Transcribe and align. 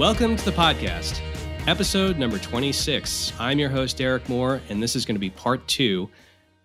Welcome 0.00 0.34
to 0.36 0.44
the 0.46 0.52
podcast, 0.52 1.20
episode 1.66 2.16
number 2.16 2.38
26. 2.38 3.34
I'm 3.38 3.58
your 3.58 3.68
host, 3.68 3.98
Derek 3.98 4.26
Moore, 4.30 4.62
and 4.70 4.82
this 4.82 4.96
is 4.96 5.04
going 5.04 5.16
to 5.16 5.20
be 5.20 5.28
part 5.28 5.68
two 5.68 6.08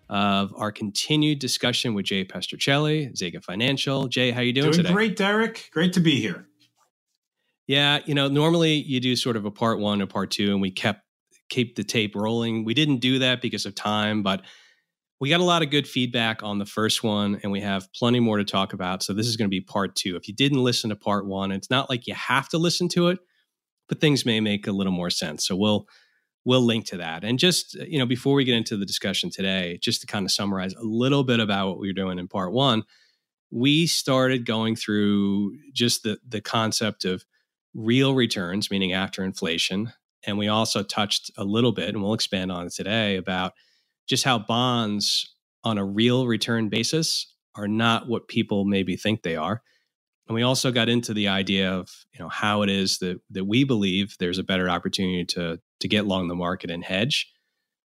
of 0.08 0.54
our 0.56 0.72
continued 0.72 1.38
discussion 1.38 1.92
with 1.92 2.06
Jay 2.06 2.24
Pestrichelli, 2.24 3.14
Zega 3.14 3.44
Financial. 3.44 4.08
Jay, 4.08 4.30
how 4.30 4.40
are 4.40 4.42
you 4.42 4.54
doing, 4.54 4.70
doing 4.70 4.84
today? 4.84 4.90
Great, 4.94 5.16
Derek. 5.16 5.68
Great 5.70 5.92
to 5.92 6.00
be 6.00 6.18
here. 6.18 6.48
Yeah, 7.66 7.98
you 8.06 8.14
know, 8.14 8.28
normally 8.28 8.76
you 8.76 9.00
do 9.00 9.14
sort 9.14 9.36
of 9.36 9.44
a 9.44 9.50
part 9.50 9.80
one 9.80 10.00
or 10.00 10.06
part 10.06 10.30
two, 10.30 10.52
and 10.52 10.62
we 10.62 10.70
kept 10.70 11.02
keep 11.50 11.76
the 11.76 11.84
tape 11.84 12.14
rolling. 12.14 12.64
We 12.64 12.72
didn't 12.72 13.00
do 13.00 13.18
that 13.18 13.42
because 13.42 13.66
of 13.66 13.74
time, 13.74 14.22
but 14.22 14.40
we 15.18 15.30
got 15.30 15.40
a 15.40 15.44
lot 15.44 15.62
of 15.62 15.70
good 15.70 15.88
feedback 15.88 16.42
on 16.42 16.58
the 16.58 16.66
first 16.66 17.02
one, 17.02 17.40
and 17.42 17.50
we 17.50 17.60
have 17.62 17.90
plenty 17.94 18.20
more 18.20 18.36
to 18.36 18.44
talk 18.44 18.72
about. 18.72 19.02
So 19.02 19.14
this 19.14 19.26
is 19.26 19.36
going 19.36 19.48
to 19.48 19.54
be 19.54 19.62
part 19.62 19.96
two. 19.96 20.16
If 20.16 20.28
you 20.28 20.34
didn't 20.34 20.62
listen 20.62 20.90
to 20.90 20.96
part 20.96 21.26
one, 21.26 21.52
it's 21.52 21.70
not 21.70 21.88
like 21.88 22.06
you 22.06 22.14
have 22.14 22.48
to 22.50 22.58
listen 22.58 22.88
to 22.90 23.08
it, 23.08 23.18
but 23.88 24.00
things 24.00 24.26
may 24.26 24.40
make 24.40 24.66
a 24.66 24.72
little 24.72 24.92
more 24.92 25.10
sense. 25.10 25.46
So 25.46 25.56
we'll 25.56 25.86
we'll 26.44 26.60
link 26.62 26.86
to 26.86 26.98
that. 26.98 27.24
And 27.24 27.38
just 27.38 27.76
uh, 27.80 27.84
you 27.84 27.98
know, 27.98 28.06
before 28.06 28.34
we 28.34 28.44
get 28.44 28.56
into 28.56 28.76
the 28.76 28.86
discussion 28.86 29.30
today, 29.30 29.78
just 29.82 30.02
to 30.02 30.06
kind 30.06 30.26
of 30.26 30.32
summarize 30.32 30.74
a 30.74 30.82
little 30.82 31.24
bit 31.24 31.40
about 31.40 31.68
what 31.68 31.78
we 31.78 31.88
were 31.88 31.94
doing 31.94 32.18
in 32.18 32.28
part 32.28 32.52
one, 32.52 32.84
we 33.50 33.86
started 33.86 34.44
going 34.44 34.76
through 34.76 35.56
just 35.72 36.02
the 36.02 36.18
the 36.28 36.42
concept 36.42 37.06
of 37.06 37.24
real 37.74 38.14
returns, 38.14 38.70
meaning 38.70 38.92
after 38.92 39.24
inflation. 39.24 39.92
And 40.26 40.36
we 40.36 40.48
also 40.48 40.82
touched 40.82 41.30
a 41.38 41.44
little 41.44 41.72
bit, 41.72 41.90
and 41.90 42.02
we'll 42.02 42.14
expand 42.14 42.50
on 42.50 42.66
it 42.66 42.72
today, 42.74 43.16
about 43.16 43.52
just 44.06 44.24
how 44.24 44.38
bonds 44.38 45.34
on 45.64 45.78
a 45.78 45.84
real 45.84 46.26
return 46.26 46.68
basis 46.68 47.32
are 47.56 47.68
not 47.68 48.08
what 48.08 48.28
people 48.28 48.64
maybe 48.64 48.96
think 48.96 49.22
they 49.22 49.36
are. 49.36 49.62
And 50.28 50.34
we 50.34 50.42
also 50.42 50.72
got 50.72 50.88
into 50.88 51.14
the 51.14 51.28
idea 51.28 51.72
of 51.72 51.88
you 52.12 52.18
know 52.20 52.28
how 52.28 52.62
it 52.62 52.70
is 52.70 52.98
that 52.98 53.20
that 53.30 53.44
we 53.44 53.64
believe 53.64 54.16
there's 54.18 54.38
a 54.38 54.44
better 54.44 54.68
opportunity 54.68 55.24
to 55.26 55.60
to 55.80 55.88
get 55.88 56.06
long 56.06 56.28
the 56.28 56.34
market 56.34 56.70
and 56.70 56.84
hedge. 56.84 57.32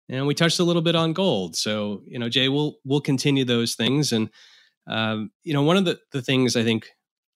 And 0.09 0.27
we 0.27 0.35
touched 0.35 0.59
a 0.59 0.63
little 0.63 0.81
bit 0.81 0.95
on 0.95 1.13
gold. 1.13 1.55
So 1.55 2.03
you 2.05 2.19
know, 2.19 2.29
Jay, 2.29 2.49
we'll 2.49 2.77
we'll 2.83 3.01
continue 3.01 3.45
those 3.45 3.75
things. 3.75 4.11
And 4.11 4.29
um, 4.87 5.31
you 5.43 5.53
know, 5.53 5.63
one 5.63 5.77
of 5.77 5.85
the 5.85 5.99
the 6.11 6.21
things 6.21 6.55
I 6.55 6.63
think 6.63 6.89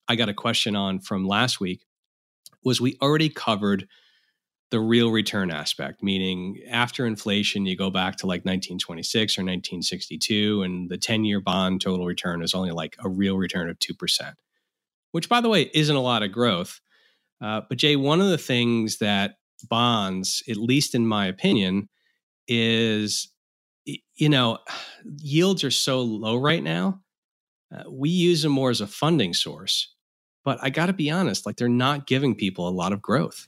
I 0.07 0.15
got 0.15 0.29
a 0.29 0.33
question 0.33 0.75
on 0.75 0.99
from 0.99 1.25
last 1.25 1.61
week 1.61 1.85
was 2.63 2.81
we 2.81 2.97
already 3.01 3.29
covered 3.29 3.87
the 4.71 4.79
real 4.79 5.11
return 5.11 5.51
aspect, 5.51 6.03
meaning 6.03 6.59
after 6.69 7.05
inflation, 7.05 7.65
you 7.65 7.75
go 7.75 7.89
back 7.89 8.17
to 8.17 8.27
like 8.27 8.41
1926 8.45 9.37
or 9.37 9.41
1962, 9.41 10.61
and 10.63 10.89
the 10.89 10.97
10 10.97 11.25
year 11.25 11.41
bond 11.41 11.81
total 11.81 12.05
return 12.05 12.43
is 12.43 12.53
only 12.53 12.71
like 12.71 12.95
a 13.03 13.09
real 13.09 13.37
return 13.37 13.69
of 13.69 13.79
2%, 13.79 14.33
which, 15.11 15.29
by 15.29 15.41
the 15.41 15.49
way, 15.49 15.71
isn't 15.73 15.95
a 15.95 16.01
lot 16.01 16.23
of 16.23 16.31
growth. 16.31 16.81
Uh, 17.41 17.61
but, 17.67 17.77
Jay, 17.77 17.95
one 17.95 18.21
of 18.21 18.29
the 18.29 18.37
things 18.37 18.97
that 18.97 19.35
bonds, 19.69 20.43
at 20.49 20.57
least 20.57 20.93
in 20.93 21.07
my 21.07 21.25
opinion, 21.25 21.89
is 22.47 23.29
you 24.15 24.29
know, 24.29 24.59
yields 25.17 25.63
are 25.63 25.71
so 25.71 26.01
low 26.01 26.37
right 26.37 26.63
now. 26.63 27.01
Uh, 27.75 27.83
we 27.89 28.09
use 28.09 28.41
them 28.43 28.51
more 28.51 28.69
as 28.69 28.81
a 28.81 28.87
funding 28.87 29.33
source. 29.33 29.93
But 30.43 30.59
I 30.61 30.69
got 30.69 30.87
to 30.87 30.93
be 30.93 31.11
honest, 31.11 31.45
like 31.45 31.57
they're 31.57 31.69
not 31.69 32.07
giving 32.07 32.35
people 32.35 32.67
a 32.67 32.71
lot 32.71 32.93
of 32.93 33.01
growth. 33.01 33.47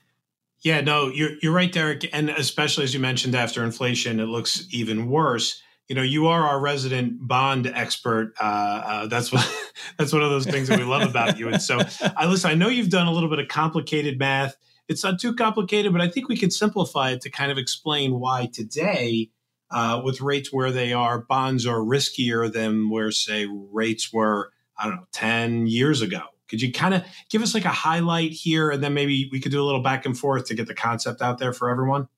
Yeah, 0.63 0.81
no, 0.81 1.07
you're 1.07 1.31
you're 1.41 1.53
right, 1.53 1.71
Derek, 1.71 2.07
and 2.13 2.29
especially 2.29 2.83
as 2.83 2.93
you 2.93 2.99
mentioned, 2.99 3.33
after 3.33 3.63
inflation, 3.63 4.19
it 4.19 4.25
looks 4.25 4.67
even 4.71 5.09
worse. 5.09 5.61
You 5.87 5.95
know, 5.95 6.03
you 6.03 6.27
are 6.27 6.43
our 6.43 6.59
resident 6.59 7.27
bond 7.27 7.67
expert. 7.67 8.33
Uh, 8.39 8.43
uh, 8.43 9.07
that's 9.07 9.31
what 9.31 9.45
that's 9.97 10.13
one 10.13 10.21
of 10.21 10.29
those 10.29 10.45
things 10.45 10.67
that 10.67 10.77
we 10.77 10.85
love 10.85 11.09
about 11.09 11.39
you. 11.39 11.47
And 11.47 11.61
so, 11.61 11.79
I 12.15 12.27
listen. 12.27 12.51
I 12.51 12.53
know 12.53 12.67
you've 12.67 12.89
done 12.89 13.07
a 13.07 13.11
little 13.11 13.29
bit 13.29 13.39
of 13.39 13.47
complicated 13.47 14.19
math. 14.19 14.55
It's 14.87 15.03
not 15.03 15.19
too 15.19 15.33
complicated, 15.33 15.91
but 15.91 16.01
I 16.01 16.09
think 16.09 16.29
we 16.29 16.37
could 16.37 16.53
simplify 16.53 17.11
it 17.11 17.21
to 17.21 17.31
kind 17.31 17.51
of 17.51 17.57
explain 17.57 18.19
why 18.19 18.49
today, 18.53 19.29
uh, 19.71 20.01
with 20.03 20.21
rates 20.21 20.53
where 20.53 20.71
they 20.71 20.93
are, 20.93 21.19
bonds 21.19 21.65
are 21.65 21.79
riskier 21.79 22.51
than 22.51 22.89
where, 22.89 23.11
say, 23.11 23.47
rates 23.49 24.13
were. 24.13 24.51
I 24.77 24.85
don't 24.85 24.95
know, 24.95 25.07
ten 25.11 25.65
years 25.67 26.01
ago. 26.01 26.21
Could 26.51 26.61
you 26.61 26.71
kind 26.71 26.93
of 26.93 27.03
give 27.29 27.41
us 27.41 27.53
like 27.53 27.63
a 27.63 27.69
highlight 27.69 28.31
here, 28.31 28.69
and 28.69 28.83
then 28.83 28.93
maybe 28.93 29.29
we 29.31 29.39
could 29.39 29.53
do 29.53 29.61
a 29.61 29.63
little 29.63 29.81
back 29.81 30.05
and 30.05 30.17
forth 30.17 30.45
to 30.47 30.53
get 30.53 30.67
the 30.67 30.75
concept 30.75 31.21
out 31.21 31.37
there 31.37 31.53
for 31.53 31.69
everyone? 31.69 32.09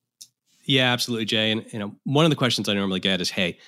Yeah, 0.64 0.92
absolutely, 0.92 1.24
Jay. 1.26 1.52
And 1.52 1.64
you 1.72 1.78
know, 1.78 1.94
one 2.02 2.24
of 2.24 2.30
the 2.30 2.36
questions 2.36 2.68
I 2.68 2.74
normally 2.74 2.98
get 2.98 3.20
is, 3.20 3.30
"Hey, 3.30 3.58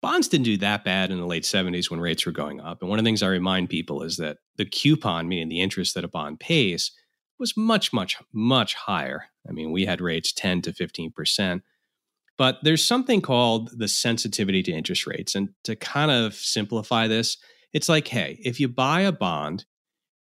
bonds 0.00 0.26
didn't 0.26 0.46
do 0.46 0.56
that 0.56 0.84
bad 0.84 1.10
in 1.10 1.18
the 1.20 1.26
late 1.26 1.44
'70s 1.44 1.90
when 1.90 2.00
rates 2.00 2.24
were 2.24 2.32
going 2.32 2.60
up." 2.60 2.80
And 2.80 2.88
one 2.88 2.98
of 2.98 3.04
the 3.04 3.08
things 3.08 3.22
I 3.22 3.28
remind 3.28 3.68
people 3.68 4.02
is 4.02 4.16
that 4.16 4.38
the 4.56 4.64
coupon, 4.64 5.28
meaning 5.28 5.48
the 5.48 5.60
interest 5.60 5.94
that 5.94 6.04
a 6.04 6.08
bond 6.08 6.40
pays, 6.40 6.92
was 7.38 7.56
much, 7.56 7.92
much, 7.92 8.16
much 8.32 8.72
higher. 8.72 9.26
I 9.46 9.52
mean, 9.52 9.70
we 9.70 9.84
had 9.84 10.00
rates 10.00 10.32
10 10.32 10.62
to 10.62 10.72
15 10.72 11.12
percent. 11.12 11.62
But 12.38 12.58
there's 12.62 12.84
something 12.84 13.20
called 13.20 13.70
the 13.78 13.88
sensitivity 13.88 14.62
to 14.64 14.72
interest 14.72 15.06
rates. 15.06 15.34
And 15.34 15.50
to 15.64 15.74
kind 15.74 16.10
of 16.10 16.34
simplify 16.34 17.06
this, 17.06 17.38
it's 17.72 17.88
like, 17.88 18.08
hey, 18.08 18.38
if 18.44 18.60
you 18.60 18.68
buy 18.68 19.02
a 19.02 19.12
bond 19.12 19.64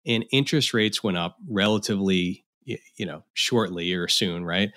and 0.06 0.26
interest 0.32 0.74
rates 0.74 1.04
went 1.04 1.18
up 1.18 1.38
relatively, 1.50 2.46
you 2.64 3.06
know, 3.06 3.24
shortly 3.34 3.94
or 3.94 4.08
soon, 4.08 4.46
right? 4.46 4.72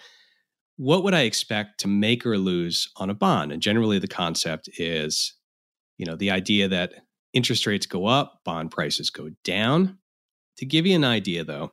What 0.77 1.03
would 1.05 1.15
I 1.15 1.23
expect 1.23 1.81
to 1.81 1.89
make 1.89 2.25
or 2.25 2.39
lose 2.39 2.89
on 2.97 3.11
a 3.11 3.15
bond? 3.15 3.53
And 3.53 3.61
generally, 3.61 3.99
the 3.99 4.09
concept 4.09 4.69
is, 4.79 5.35
you 5.97 6.07
know, 6.07 6.15
the 6.15 6.31
idea 6.31 6.69
that 6.69 6.93
interest 7.33 7.67
rates 7.67 7.87
go 7.87 8.07
up, 8.07 8.41
bond 8.45 8.71
prices 8.71 9.11
go 9.11 9.31
down. 9.45 9.99
To 10.59 10.67
give 10.67 10.87
you 10.87 10.97
an 10.97 11.05
idea, 11.05 11.45
though, 11.45 11.73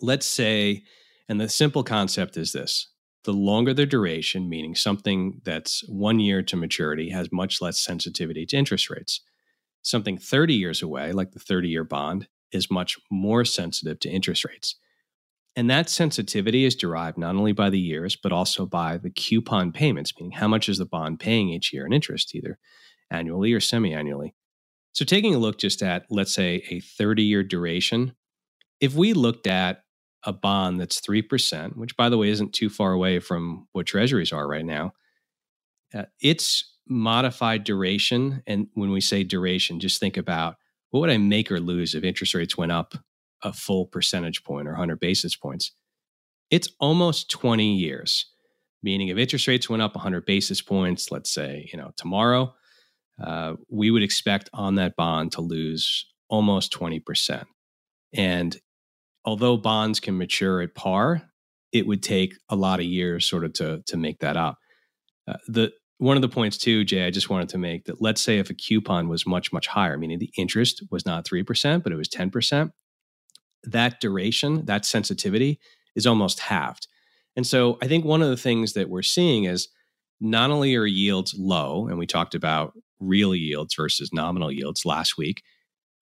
let's 0.00 0.26
say, 0.26 0.84
and 1.28 1.40
the 1.40 1.48
simple 1.48 1.82
concept 1.82 2.36
is 2.36 2.52
this 2.52 2.88
the 3.24 3.32
longer 3.32 3.72
the 3.72 3.86
duration, 3.86 4.48
meaning 4.48 4.74
something 4.74 5.40
that's 5.44 5.82
one 5.88 6.20
year 6.20 6.42
to 6.42 6.56
maturity, 6.56 7.08
has 7.08 7.32
much 7.32 7.62
less 7.62 7.78
sensitivity 7.78 8.44
to 8.46 8.56
interest 8.56 8.90
rates. 8.90 9.22
Something 9.80 10.18
30 10.18 10.54
years 10.54 10.82
away, 10.82 11.12
like 11.12 11.32
the 11.32 11.38
30 11.38 11.68
year 11.68 11.84
bond, 11.84 12.28
is 12.54 12.70
much 12.70 12.98
more 13.10 13.44
sensitive 13.44 14.00
to 14.00 14.08
interest 14.08 14.44
rates. 14.44 14.76
And 15.56 15.70
that 15.70 15.88
sensitivity 15.88 16.64
is 16.64 16.74
derived 16.74 17.18
not 17.18 17.36
only 17.36 17.52
by 17.52 17.70
the 17.70 17.78
years, 17.78 18.16
but 18.16 18.32
also 18.32 18.66
by 18.66 18.96
the 18.96 19.10
coupon 19.10 19.72
payments, 19.72 20.12
meaning 20.18 20.32
how 20.32 20.48
much 20.48 20.68
is 20.68 20.78
the 20.78 20.86
bond 20.86 21.20
paying 21.20 21.50
each 21.50 21.72
year 21.72 21.86
in 21.86 21.92
interest, 21.92 22.34
either 22.34 22.58
annually 23.10 23.52
or 23.52 23.60
semi 23.60 23.94
annually. 23.94 24.34
So, 24.92 25.04
taking 25.04 25.34
a 25.34 25.38
look 25.38 25.58
just 25.58 25.82
at, 25.82 26.06
let's 26.10 26.34
say, 26.34 26.64
a 26.70 26.80
30 26.80 27.22
year 27.22 27.42
duration, 27.42 28.14
if 28.80 28.94
we 28.94 29.12
looked 29.12 29.46
at 29.46 29.84
a 30.24 30.32
bond 30.32 30.80
that's 30.80 31.00
3%, 31.00 31.76
which 31.76 31.96
by 31.96 32.08
the 32.08 32.18
way 32.18 32.30
isn't 32.30 32.52
too 32.52 32.70
far 32.70 32.92
away 32.92 33.18
from 33.18 33.68
what 33.72 33.86
treasuries 33.86 34.32
are 34.32 34.48
right 34.48 34.64
now, 34.64 34.92
uh, 35.92 36.04
its 36.20 36.72
modified 36.88 37.64
duration, 37.64 38.42
and 38.46 38.68
when 38.74 38.90
we 38.90 39.00
say 39.00 39.22
duration, 39.22 39.80
just 39.80 40.00
think 40.00 40.16
about 40.16 40.56
what 40.94 41.00
would 41.00 41.10
I 41.10 41.18
make 41.18 41.50
or 41.50 41.58
lose 41.58 41.96
if 41.96 42.04
interest 42.04 42.34
rates 42.34 42.56
went 42.56 42.70
up 42.70 42.94
a 43.42 43.52
full 43.52 43.84
percentage 43.84 44.44
point 44.44 44.68
or 44.68 44.74
100 44.74 45.00
basis 45.00 45.34
points? 45.34 45.72
It's 46.52 46.68
almost 46.78 47.28
20 47.32 47.74
years, 47.74 48.26
meaning 48.80 49.08
if 49.08 49.18
interest 49.18 49.48
rates 49.48 49.68
went 49.68 49.82
up 49.82 49.96
100 49.96 50.24
basis 50.24 50.62
points, 50.62 51.10
let's 51.10 51.34
say, 51.34 51.68
you 51.72 51.76
know, 51.76 51.90
tomorrow, 51.96 52.54
uh, 53.20 53.54
we 53.68 53.90
would 53.90 54.04
expect 54.04 54.48
on 54.54 54.76
that 54.76 54.94
bond 54.94 55.32
to 55.32 55.40
lose 55.40 56.06
almost 56.28 56.72
20%. 56.72 57.42
And 58.12 58.56
although 59.24 59.56
bonds 59.56 59.98
can 59.98 60.16
mature 60.16 60.62
at 60.62 60.76
par, 60.76 61.22
it 61.72 61.88
would 61.88 62.04
take 62.04 62.36
a 62.48 62.54
lot 62.54 62.78
of 62.78 62.86
years 62.86 63.28
sort 63.28 63.42
of 63.42 63.52
to, 63.54 63.82
to 63.88 63.96
make 63.96 64.20
that 64.20 64.36
up. 64.36 64.58
Uh, 65.26 65.38
the 65.48 65.72
one 66.04 66.16
of 66.16 66.22
the 66.22 66.28
points 66.28 66.58
too, 66.58 66.84
Jay, 66.84 67.06
I 67.06 67.10
just 67.10 67.30
wanted 67.30 67.48
to 67.50 67.58
make 67.58 67.86
that 67.86 68.02
let's 68.02 68.20
say 68.20 68.38
if 68.38 68.50
a 68.50 68.54
coupon 68.54 69.08
was 69.08 69.26
much, 69.26 69.52
much 69.54 69.66
higher, 69.66 69.96
meaning 69.96 70.18
the 70.18 70.32
interest 70.36 70.82
was 70.90 71.06
not 71.06 71.24
3%, 71.24 71.82
but 71.82 71.92
it 71.92 71.96
was 71.96 72.10
10%, 72.10 72.70
that 73.64 74.00
duration, 74.00 74.66
that 74.66 74.84
sensitivity 74.84 75.58
is 75.96 76.06
almost 76.06 76.40
halved. 76.40 76.88
And 77.36 77.46
so 77.46 77.78
I 77.82 77.88
think 77.88 78.04
one 78.04 78.20
of 78.20 78.28
the 78.28 78.36
things 78.36 78.74
that 78.74 78.90
we're 78.90 79.02
seeing 79.02 79.44
is 79.44 79.68
not 80.20 80.50
only 80.50 80.76
are 80.76 80.84
yields 80.84 81.34
low, 81.38 81.88
and 81.88 81.98
we 81.98 82.06
talked 82.06 82.34
about 82.34 82.74
real 83.00 83.34
yields 83.34 83.74
versus 83.74 84.10
nominal 84.12 84.52
yields 84.52 84.84
last 84.84 85.16
week, 85.16 85.42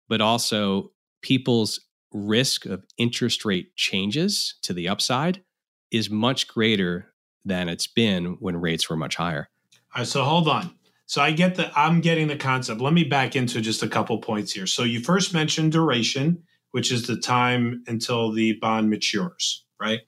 but 0.08 0.20
also 0.20 0.90
people's 1.22 1.78
risk 2.12 2.66
of 2.66 2.84
interest 2.98 3.44
rate 3.44 3.76
changes 3.76 4.56
to 4.62 4.72
the 4.72 4.88
upside 4.88 5.44
is 5.92 6.10
much 6.10 6.48
greater 6.48 7.14
than 7.44 7.68
it's 7.68 7.86
been 7.86 8.36
when 8.40 8.56
rates 8.56 8.90
were 8.90 8.96
much 8.96 9.14
higher. 9.14 9.48
All 9.94 10.00
right, 10.00 10.08
so 10.08 10.24
hold 10.24 10.48
on. 10.48 10.70
So 11.04 11.20
I 11.20 11.32
get 11.32 11.56
the 11.56 11.70
I'm 11.78 12.00
getting 12.00 12.28
the 12.28 12.36
concept. 12.36 12.80
Let 12.80 12.94
me 12.94 13.04
back 13.04 13.36
into 13.36 13.60
just 13.60 13.82
a 13.82 13.88
couple 13.88 14.16
points 14.18 14.52
here. 14.52 14.66
So 14.66 14.82
you 14.84 15.00
first 15.00 15.34
mentioned 15.34 15.72
duration, 15.72 16.42
which 16.70 16.90
is 16.90 17.06
the 17.06 17.16
time 17.16 17.84
until 17.86 18.32
the 18.32 18.54
bond 18.54 18.88
matures, 18.88 19.66
right? 19.78 20.00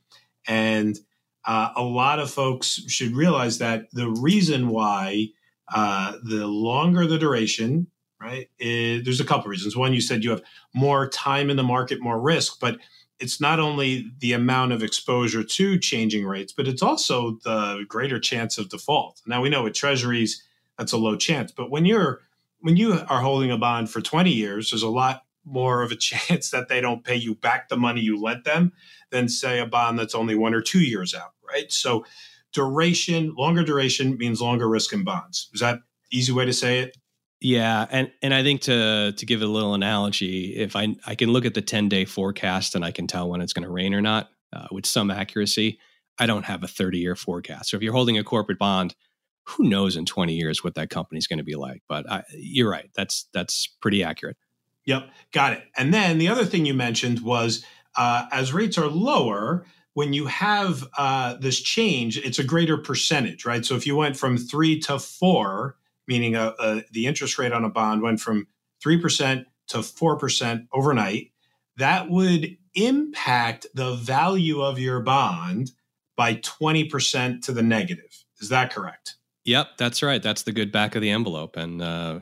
And 0.48 0.98
uh, 1.44 1.70
a 1.76 1.82
lot 1.82 2.19
of 2.19 2.31
folks 2.31 2.81
should 2.88 3.14
realize 3.14 3.58
that 3.58 3.90
the 3.92 4.08
reason 4.08 4.69
why 4.69 5.28
uh, 5.75 6.14
the 6.22 6.46
longer 6.46 7.06
the 7.06 7.19
duration, 7.19 7.86
right? 8.19 8.48
There's 8.58 9.20
a 9.20 9.25
couple 9.25 9.50
reasons. 9.50 9.76
One, 9.76 9.92
you 9.92 10.00
said 10.00 10.25
you 10.25 10.31
have 10.31 10.42
more 10.75 11.08
time 11.10 11.50
in 11.50 11.58
the 11.58 11.62
market, 11.62 12.00
more 12.00 12.20
risk, 12.20 12.58
but 12.58 12.78
it's 13.20 13.40
not 13.40 13.61
only 13.61 14.11
the 14.19 14.32
amount 14.32 14.72
of 14.72 14.82
exposure 14.82 15.44
to 15.44 15.78
changing 15.78 16.26
rates, 16.26 16.52
but 16.52 16.66
it's 16.66 16.82
also 16.82 17.38
the 17.44 17.84
greater 17.88 18.19
chance 18.19 18.58
of 18.58 18.69
default. 18.69 19.20
Now 19.26 19.40
we 19.40 19.49
know 19.49 19.62
with 19.62 19.75
treasuries, 19.75 20.43
that's 20.78 20.93
a 20.93 20.99
low 20.99 21.16
chance. 21.16 21.52
But 21.52 21.70
when 21.70 21.84
you're 21.84 22.20
when 22.61 22.76
you 22.76 22.99
are 23.08 23.20
holding 23.20 23.50
a 23.50 23.58
bond 23.58 23.90
for 23.90 24.00
20 24.00 24.31
years, 24.31 24.70
there's 24.70 24.82
a 24.82 24.88
lot 24.88 25.25
more 25.44 25.82
of 25.82 25.93
a 25.93 25.96
chance 26.11 26.50
that 26.50 26.69
they 26.69 26.81
don't 26.81 27.05
pay 27.05 27.16
you 27.16 27.34
back 27.34 27.69
the 27.69 27.76
money 27.76 28.00
you 28.00 28.20
lent 28.20 28.44
them 28.44 28.72
than 29.11 29.28
say 29.28 29.60
a 29.60 29.67
bond 29.67 29.99
that's 29.99 30.14
only 30.14 30.34
one 30.34 30.55
or 30.55 30.60
two 30.60 30.81
years 30.81 31.14
out, 31.14 31.32
right? 31.46 31.70
So 31.70 32.05
duration, 32.52 33.34
longer 33.37 33.62
duration 33.62 34.17
means 34.17 34.40
longer 34.40 34.69
risk 34.69 34.93
in 34.93 35.05
bonds. 35.05 35.50
Is 35.52 35.60
that 35.60 35.81
easy 36.10 36.32
way 36.32 36.46
to 36.46 36.52
say 36.52 36.81
it? 36.81 36.96
Yeah, 37.44 37.85
and 37.91 38.11
and 38.23 38.32
I 38.32 38.43
think 38.43 38.62
to 38.62 39.12
to 39.12 39.26
give 39.26 39.43
a 39.43 39.46
little 39.46 39.75
analogy, 39.75 40.56
if 40.56 40.75
I 40.75 40.96
I 41.06 41.14
can 41.14 41.29
look 41.29 41.44
at 41.44 41.52
the 41.52 41.61
10-day 41.61 42.06
forecast 42.06 42.75
and 42.75 42.82
I 42.82 42.91
can 42.91 43.06
tell 43.06 43.29
when 43.29 43.43
it's 43.43 43.52
going 43.52 43.64
to 43.64 43.70
rain 43.70 43.93
or 43.93 44.00
not 44.00 44.31
uh, 44.50 44.69
with 44.73 44.87
some 44.87 45.11
accuracy, 45.11 45.79
I 46.19 46.25
don't 46.25 46.46
have 46.46 46.62
a 46.62 46.67
30-year 46.67 47.14
forecast. 47.14 47.69
So 47.69 47.76
if 47.76 47.82
you're 47.82 47.93
holding 47.93 48.17
a 48.17 48.25
corporate 48.25 48.58
bond, 48.58 48.94
who 49.43 49.64
knows 49.64 49.94
in 49.94 50.06
20 50.06 50.32
years 50.32 50.64
what 50.64 50.75
that 50.76 50.88
company's 50.88 51.26
going 51.26 51.37
to 51.37 51.44
be 51.44 51.55
like, 51.55 51.82
but 51.87 52.11
I, 52.11 52.23
you're 52.32 52.70
right. 52.70 52.88
That's 52.96 53.29
that's 53.35 53.69
pretty 53.82 54.02
accurate. 54.02 54.38
Yep, 54.87 55.11
got 55.31 55.52
it. 55.52 55.64
And 55.76 55.93
then 55.93 56.17
the 56.17 56.29
other 56.29 56.46
thing 56.46 56.64
you 56.64 56.73
mentioned 56.73 57.20
was 57.20 57.62
uh, 57.94 58.25
as 58.32 58.55
rates 58.55 58.79
are 58.79 58.88
lower, 58.88 59.67
when 59.93 60.14
you 60.14 60.29
have 60.29 60.82
uh, 60.96 61.35
this 61.35 61.61
change, 61.61 62.17
it's 62.17 62.38
a 62.38 62.44
greater 62.44 62.79
percentage, 62.79 63.44
right? 63.44 63.67
So 63.67 63.75
if 63.75 63.87
you 63.87 63.96
went 63.96 64.17
from 64.17 64.38
three 64.38 64.81
to 64.81 64.99
four, 64.99 65.76
meaning 66.06 66.34
a, 66.36 66.40
uh, 66.40 66.52
a, 66.58 66.62
uh, 66.62 66.80
the 66.92 67.06
interest 67.06 67.38
rate 67.38 67.52
on 67.52 67.64
a 67.64 67.70
bond 67.70 68.02
went 68.02 68.20
from 68.20 68.46
3% 68.84 69.44
to 69.68 69.78
4% 69.78 70.66
overnight, 70.72 71.32
that 71.76 72.10
would 72.10 72.56
impact 72.74 73.66
the 73.74 73.94
value 73.94 74.60
of 74.60 74.78
your 74.78 75.00
bond 75.00 75.70
by 76.16 76.36
20% 76.36 77.42
to 77.42 77.52
the 77.52 77.62
negative. 77.62 78.24
Is 78.40 78.48
that 78.50 78.72
correct? 78.72 79.16
Yep, 79.44 79.76
that's 79.78 80.02
right. 80.02 80.22
That's 80.22 80.42
the 80.42 80.52
good 80.52 80.72
back 80.72 80.94
of 80.94 81.02
the 81.02 81.10
envelope. 81.10 81.56
And, 81.56 81.82
uh, 81.82 82.20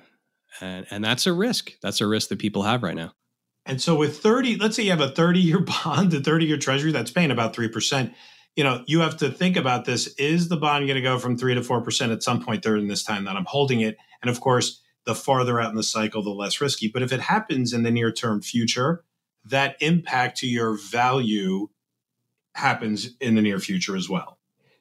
and, 0.60 0.86
and 0.90 1.04
that's 1.04 1.26
a 1.26 1.32
risk. 1.32 1.72
That's 1.82 2.00
a 2.00 2.06
risk 2.06 2.28
that 2.28 2.38
people 2.38 2.62
have 2.62 2.82
right 2.82 2.96
now. 2.96 3.12
And 3.64 3.80
so 3.80 3.94
with 3.94 4.18
30, 4.18 4.56
let's 4.56 4.76
say 4.76 4.82
you 4.84 4.90
have 4.90 5.00
a 5.00 5.10
30 5.10 5.40
year 5.40 5.60
bond, 5.84 6.12
a 6.14 6.20
30 6.20 6.46
year 6.46 6.56
treasury 6.58 6.92
that's 6.92 7.10
paying 7.10 7.30
about 7.30 7.54
3% 7.54 8.12
you 8.56 8.64
know, 8.64 8.84
you 8.86 9.00
have 9.00 9.16
to 9.18 9.30
think 9.30 9.56
about 9.56 9.84
this. 9.84 10.08
Is 10.18 10.48
the 10.48 10.56
bond 10.56 10.86
going 10.86 10.96
to 10.96 11.02
go 11.02 11.18
from 11.18 11.36
three 11.36 11.54
to 11.54 11.62
four 11.62 11.80
percent 11.80 12.12
at 12.12 12.22
some 12.22 12.44
point 12.44 12.62
during 12.62 12.88
this 12.88 13.02
time 13.02 13.24
that 13.24 13.36
I'm 13.36 13.46
holding 13.46 13.80
it? 13.80 13.96
And 14.20 14.30
of 14.30 14.40
course, 14.40 14.80
the 15.04 15.14
farther 15.14 15.60
out 15.60 15.70
in 15.70 15.76
the 15.76 15.82
cycle, 15.82 16.22
the 16.22 16.30
less 16.30 16.60
risky. 16.60 16.88
But 16.88 17.02
if 17.02 17.12
it 17.12 17.20
happens 17.20 17.72
in 17.72 17.82
the 17.82 17.90
near 17.90 18.12
term 18.12 18.40
future, 18.40 19.04
that 19.44 19.76
impact 19.80 20.38
to 20.38 20.46
your 20.46 20.76
value 20.76 21.68
happens 22.54 23.10
in 23.20 23.34
the 23.34 23.42
near 23.42 23.58
future 23.58 23.96
as 23.96 24.08
well. 24.08 24.38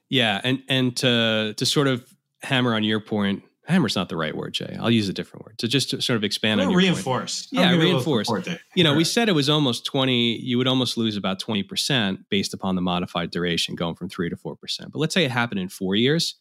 Yeah, 0.10 0.42
and 0.44 0.62
and 0.68 0.96
to 0.98 1.54
to 1.56 1.66
sort 1.66 1.88
of 1.88 2.14
hammer 2.44 2.76
on 2.76 2.84
your 2.84 3.00
point, 3.00 3.44
hammer's 3.68 3.96
not 3.96 4.10
the 4.10 4.18
right 4.18 4.36
word, 4.36 4.54
Jay. 4.54 4.76
I'll 4.80 4.92
use 4.92 5.08
a 5.08 5.14
different 5.14 5.46
word. 5.46 5.56
So 5.62 5.68
just 5.68 5.92
to 5.92 6.02
sort 6.02 6.18
of 6.18 6.24
expand 6.24 6.62
on 6.62 6.70
your 6.70 6.78
reinforce. 6.78 7.48
Point. 7.48 7.64
Yeah, 7.64 7.76
reinforce. 7.78 8.30
You 8.76 8.84
know, 8.84 8.96
we 8.96 9.04
said 9.04 9.30
it 9.30 9.34
was 9.34 9.50
almost 9.50 9.86
20, 9.86 10.38
you 10.38 10.58
would 10.58 10.68
almost 10.68 10.98
lose 10.98 11.16
about 11.16 11.40
20% 11.40 12.26
based 12.30 12.54
upon 12.54 12.76
the 12.76 12.82
modified 12.82 13.32
duration 13.32 13.76
going 13.76 13.96
from 13.96 14.10
3 14.10 14.30
to 14.30 14.36
4%. 14.36 14.58
But 14.92 15.00
let's 15.00 15.14
say 15.14 15.24
it 15.24 15.32
happened 15.32 15.60
in 15.60 15.70
4 15.70 15.96
years. 15.96 16.36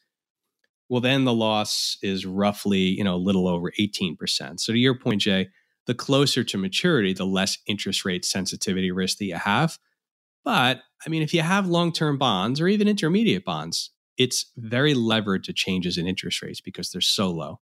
Well, 0.89 1.01
then 1.01 1.25
the 1.25 1.33
loss 1.33 1.99
is 2.03 2.27
roughly, 2.27 2.79
you 2.79 3.05
know, 3.05 3.15
a 3.15 3.17
little 3.17 3.47
over 3.47 3.71
18%. 3.79 4.59
So 4.59 4.73
to 4.73 4.79
your 4.79 4.99
point, 4.99 5.21
Jay, 5.21 5.51
the 5.87 5.95
closer 5.95 6.43
to 6.43 6.59
maturity, 6.59 7.13
the 7.13 7.27
less 7.27 7.59
interest 7.67 8.05
rate 8.05 8.25
sensitivity 8.25 8.91
risk 8.91 9.19
that 9.19 9.27
you 9.27 9.37
have. 9.37 9.79
But 10.45 10.81
I 11.07 11.09
mean, 11.09 11.23
if 11.23 11.33
you 11.33 11.43
have 11.43 11.69
long 11.69 11.93
term 11.93 12.19
bonds 12.19 12.61
or 12.61 12.67
even 12.67 12.89
intermediate 12.89 13.45
bonds, 13.45 13.91
it's 14.21 14.53
very 14.59 14.93
levered 14.93 15.43
to 15.45 15.53
changes 15.55 15.97
in 15.97 16.07
interest 16.07 16.43
rates 16.43 16.61
because 16.61 16.91
they're 16.91 17.01
so 17.01 17.31
low. 17.31 17.59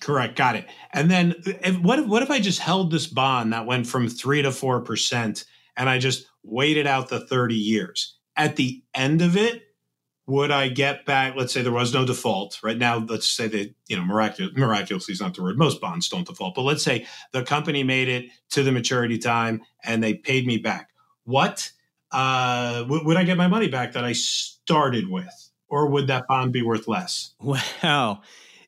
Correct. 0.00 0.36
Got 0.36 0.56
it. 0.56 0.66
And 0.94 1.10
then 1.10 1.34
if, 1.44 1.78
what 1.80 1.98
if 1.98 2.06
what 2.06 2.22
if 2.22 2.30
I 2.30 2.40
just 2.40 2.60
held 2.60 2.90
this 2.90 3.06
bond 3.06 3.52
that 3.52 3.66
went 3.66 3.86
from 3.86 4.08
three 4.08 4.40
to 4.40 4.50
four 4.50 4.80
percent 4.80 5.44
and 5.76 5.90
I 5.90 5.98
just 5.98 6.26
waited 6.42 6.86
out 6.86 7.10
the 7.10 7.20
30 7.20 7.54
years? 7.54 8.16
At 8.36 8.56
the 8.56 8.82
end 8.94 9.20
of 9.20 9.36
it, 9.36 9.64
would 10.26 10.50
I 10.50 10.68
get 10.68 11.04
back? 11.04 11.34
Let's 11.36 11.52
say 11.52 11.60
there 11.60 11.70
was 11.70 11.92
no 11.92 12.06
default. 12.06 12.58
Right 12.62 12.78
now, 12.78 12.96
let's 12.96 13.28
say 13.28 13.46
that, 13.48 13.74
you 13.86 13.98
know, 13.98 14.02
miraculous, 14.02 14.54
miraculously 14.56 15.12
is 15.12 15.20
not 15.20 15.34
the 15.34 15.42
word. 15.42 15.58
Most 15.58 15.78
bonds 15.78 16.08
don't 16.08 16.26
default. 16.26 16.54
But 16.54 16.62
let's 16.62 16.82
say 16.82 17.06
the 17.32 17.44
company 17.44 17.84
made 17.84 18.08
it 18.08 18.30
to 18.52 18.62
the 18.62 18.72
maturity 18.72 19.18
time 19.18 19.60
and 19.84 20.02
they 20.02 20.14
paid 20.14 20.46
me 20.46 20.56
back. 20.56 20.88
What 21.24 21.70
uh, 22.12 22.78
w- 22.84 23.04
would 23.04 23.18
I 23.18 23.24
get 23.24 23.36
my 23.36 23.46
money 23.46 23.68
back 23.68 23.92
that 23.92 24.04
I 24.04 24.14
started 24.14 25.10
with? 25.10 25.51
Or 25.72 25.86
would 25.86 26.06
that 26.06 26.28
bond 26.28 26.52
be 26.52 26.62
worth 26.62 26.86
less? 26.86 27.34
Well, 27.40 28.22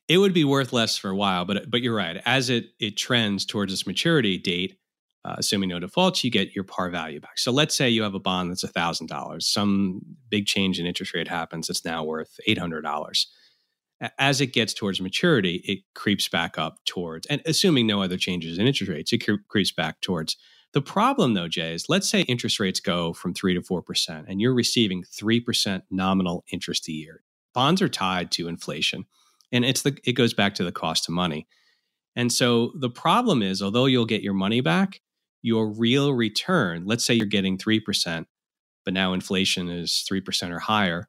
it 0.09 0.17
would 0.17 0.33
be 0.33 0.43
worth 0.43 0.73
less 0.73 0.97
for 0.97 1.09
a 1.11 1.15
while, 1.15 1.45
but 1.45 1.69
but 1.69 1.81
you're 1.81 1.95
right. 1.95 2.21
As 2.25 2.49
it 2.49 2.71
it 2.79 2.97
trends 2.97 3.45
towards 3.45 3.71
its 3.71 3.87
maturity 3.87 4.37
date, 4.37 4.77
uh, 5.23 5.35
assuming 5.37 5.69
no 5.69 5.79
defaults, 5.79 6.23
you 6.23 6.31
get 6.31 6.55
your 6.55 6.63
par 6.63 6.89
value 6.89 7.21
back. 7.21 7.37
So 7.37 7.51
let's 7.51 7.75
say 7.75 7.89
you 7.89 8.03
have 8.03 8.15
a 8.15 8.19
bond 8.19 8.49
that's 8.49 8.69
thousand 8.69 9.07
dollars. 9.07 9.47
Some 9.47 10.01
big 10.29 10.47
change 10.47 10.79
in 10.79 10.87
interest 10.87 11.13
rate 11.13 11.27
happens. 11.27 11.69
It's 11.69 11.85
now 11.85 12.03
worth 12.03 12.39
eight 12.47 12.57
hundred 12.57 12.81
dollars. 12.81 13.27
As 14.19 14.41
it 14.41 14.47
gets 14.47 14.73
towards 14.73 14.99
maturity, 14.99 15.61
it 15.63 15.79
creeps 15.93 16.27
back 16.27 16.57
up 16.57 16.83
towards, 16.85 17.27
and 17.27 17.41
assuming 17.45 17.87
no 17.87 18.01
other 18.01 18.17
changes 18.17 18.57
in 18.57 18.67
interest 18.67 18.91
rates, 18.91 19.13
it 19.13 19.23
creeps 19.47 19.71
back 19.71 20.01
towards 20.01 20.35
the 20.75 20.81
problem, 20.81 21.35
though, 21.35 21.47
Jay, 21.47 21.73
is 21.73 21.87
let's 21.87 22.09
say 22.09 22.23
interest 22.23 22.59
rates 22.59 22.81
go 22.81 23.13
from 23.13 23.33
3 23.33 23.53
to 23.53 23.61
4%, 23.61 24.25
and 24.27 24.41
you're 24.41 24.53
receiving 24.53 25.05
3% 25.05 25.83
nominal 25.89 26.43
interest 26.51 26.89
a 26.89 26.91
year. 26.91 27.23
Bonds 27.53 27.81
are 27.81 27.87
tied 27.87 28.29
to 28.31 28.49
inflation, 28.49 29.05
and 29.53 29.63
it's 29.63 29.83
the, 29.83 29.97
it 30.03 30.13
goes 30.13 30.33
back 30.33 30.53
to 30.55 30.65
the 30.65 30.73
cost 30.73 31.07
of 31.07 31.13
money. 31.13 31.47
And 32.13 32.29
so 32.29 32.73
the 32.77 32.89
problem 32.89 33.41
is, 33.41 33.61
although 33.61 33.85
you'll 33.85 34.05
get 34.05 34.21
your 34.21 34.33
money 34.33 34.59
back, 34.59 34.99
your 35.41 35.69
real 35.69 36.13
return, 36.13 36.83
let's 36.85 37.05
say 37.05 37.13
you're 37.13 37.25
getting 37.25 37.57
3%, 37.57 38.25
but 38.83 38.93
now 38.93 39.13
inflation 39.13 39.69
is 39.69 40.05
3% 40.11 40.51
or 40.51 40.59
higher, 40.59 41.07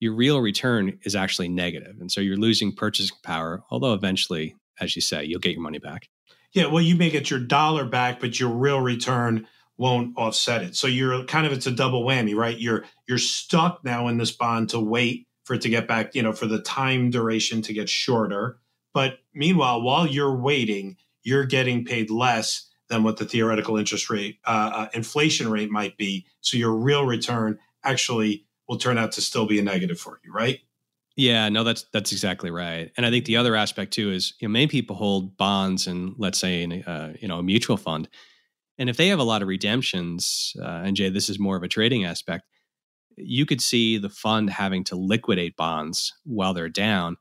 your 0.00 0.12
real 0.12 0.42
return 0.42 0.98
is 1.04 1.16
actually 1.16 1.48
negative. 1.48 1.96
And 1.98 2.12
so 2.12 2.20
you're 2.20 2.36
losing 2.36 2.76
purchasing 2.76 3.16
power, 3.22 3.62
although 3.70 3.94
eventually, 3.94 4.54
as 4.78 4.94
you 4.96 5.00
say, 5.00 5.24
you'll 5.24 5.40
get 5.40 5.52
your 5.52 5.62
money 5.62 5.78
back. 5.78 6.10
Yeah, 6.52 6.66
well, 6.66 6.82
you 6.82 6.96
may 6.96 7.10
get 7.10 7.30
your 7.30 7.40
dollar 7.40 7.84
back, 7.84 8.20
but 8.20 8.40
your 8.40 8.50
real 8.50 8.80
return 8.80 9.46
won't 9.76 10.16
offset 10.16 10.62
it. 10.62 10.76
So 10.76 10.86
you're 10.86 11.24
kind 11.24 11.46
of 11.46 11.52
it's 11.52 11.66
a 11.66 11.70
double 11.70 12.04
whammy, 12.04 12.34
right? 12.34 12.58
You're 12.58 12.84
you're 13.06 13.18
stuck 13.18 13.84
now 13.84 14.08
in 14.08 14.18
this 14.18 14.32
bond 14.32 14.70
to 14.70 14.80
wait 14.80 15.26
for 15.44 15.54
it 15.54 15.62
to 15.62 15.68
get 15.68 15.88
back, 15.88 16.14
you 16.14 16.22
know, 16.22 16.32
for 16.32 16.46
the 16.46 16.60
time 16.60 17.10
duration 17.10 17.62
to 17.62 17.72
get 17.72 17.88
shorter. 17.88 18.58
But 18.92 19.18
meanwhile, 19.32 19.82
while 19.82 20.06
you're 20.06 20.36
waiting, 20.36 20.96
you're 21.22 21.46
getting 21.46 21.84
paid 21.84 22.10
less 22.10 22.68
than 22.88 23.02
what 23.02 23.18
the 23.18 23.24
theoretical 23.24 23.76
interest 23.76 24.10
rate, 24.10 24.38
uh, 24.46 24.70
uh, 24.74 24.88
inflation 24.94 25.50
rate 25.50 25.70
might 25.70 25.96
be. 25.96 26.26
So 26.40 26.56
your 26.56 26.74
real 26.74 27.04
return 27.04 27.58
actually 27.84 28.46
will 28.68 28.78
turn 28.78 28.98
out 28.98 29.12
to 29.12 29.20
still 29.20 29.46
be 29.46 29.58
a 29.58 29.62
negative 29.62 30.00
for 30.00 30.20
you, 30.24 30.32
right? 30.32 30.60
Yeah, 31.18 31.48
no, 31.48 31.64
that's 31.64 31.84
that's 31.92 32.12
exactly 32.12 32.52
right. 32.52 32.92
And 32.96 33.04
I 33.04 33.10
think 33.10 33.24
the 33.24 33.38
other 33.38 33.56
aspect 33.56 33.92
too 33.92 34.12
is 34.12 34.34
you 34.38 34.46
know 34.46 34.52
many 34.52 34.68
people 34.68 34.94
hold 34.94 35.36
bonds 35.36 35.88
and 35.88 36.14
let's 36.16 36.38
say 36.38 36.62
in 36.62 36.84
uh, 36.84 37.14
you 37.20 37.26
know 37.26 37.40
a 37.40 37.42
mutual 37.42 37.76
fund, 37.76 38.08
and 38.78 38.88
if 38.88 38.96
they 38.96 39.08
have 39.08 39.18
a 39.18 39.24
lot 39.24 39.42
of 39.42 39.48
redemptions, 39.48 40.54
uh, 40.62 40.82
and 40.84 40.94
Jay, 40.94 41.08
this 41.08 41.28
is 41.28 41.40
more 41.40 41.56
of 41.56 41.64
a 41.64 41.68
trading 41.68 42.04
aspect, 42.04 42.44
you 43.16 43.46
could 43.46 43.60
see 43.60 43.98
the 43.98 44.08
fund 44.08 44.48
having 44.48 44.84
to 44.84 44.94
liquidate 44.94 45.56
bonds 45.56 46.14
while 46.22 46.54
they're 46.54 46.68
down, 46.68 47.16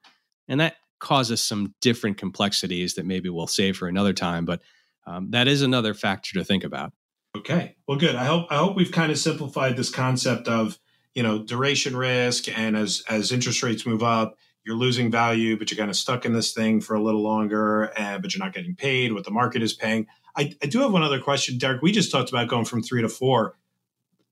and 0.47 0.59
that 0.59 0.75
causes 0.99 1.43
some 1.43 1.73
different 1.81 2.17
complexities 2.17 2.93
that 2.93 3.05
maybe 3.07 3.29
we'll 3.29 3.47
save 3.47 3.77
for 3.77 3.87
another 3.87 4.13
time. 4.13 4.45
But 4.45 4.61
um, 5.07 5.31
that 5.31 5.47
is 5.47 5.63
another 5.63 5.95
factor 5.95 6.37
to 6.37 6.45
think 6.45 6.63
about. 6.63 6.93
Okay, 7.35 7.75
well, 7.87 7.97
good. 7.97 8.15
I 8.15 8.25
hope 8.25 8.45
I 8.51 8.57
hope 8.57 8.75
we've 8.75 8.91
kind 8.91 9.11
of 9.11 9.17
simplified 9.17 9.75
this 9.75 9.89
concept 9.89 10.47
of 10.47 10.77
you 11.17 11.23
know 11.23 11.39
duration 11.39 11.97
risk 11.97 12.47
and 12.55 12.77
as 12.77 13.03
as 13.09 13.31
interest 13.31 13.63
rates 13.63 13.87
move 13.87 14.03
up 14.03 14.37
you're 14.63 14.75
losing 14.75 15.09
value 15.09 15.57
but 15.57 15.71
you're 15.71 15.77
kind 15.77 15.89
of 15.89 15.95
stuck 15.95 16.25
in 16.25 16.33
this 16.33 16.53
thing 16.53 16.79
for 16.79 16.93
a 16.93 17.01
little 17.01 17.23
longer 17.23 17.85
and 17.97 18.21
but 18.21 18.35
you're 18.35 18.45
not 18.45 18.53
getting 18.53 18.75
paid 18.75 19.11
what 19.11 19.23
the 19.23 19.31
market 19.31 19.63
is 19.63 19.73
paying. 19.73 20.05
I, 20.37 20.53
I 20.61 20.67
do 20.67 20.79
have 20.81 20.93
one 20.93 21.01
other 21.01 21.19
question 21.19 21.57
derek. 21.57 21.81
We 21.81 21.91
just 21.91 22.11
talked 22.11 22.29
about 22.29 22.47
going 22.47 22.65
from 22.65 22.83
three 22.83 23.01
to 23.01 23.09
four. 23.09 23.57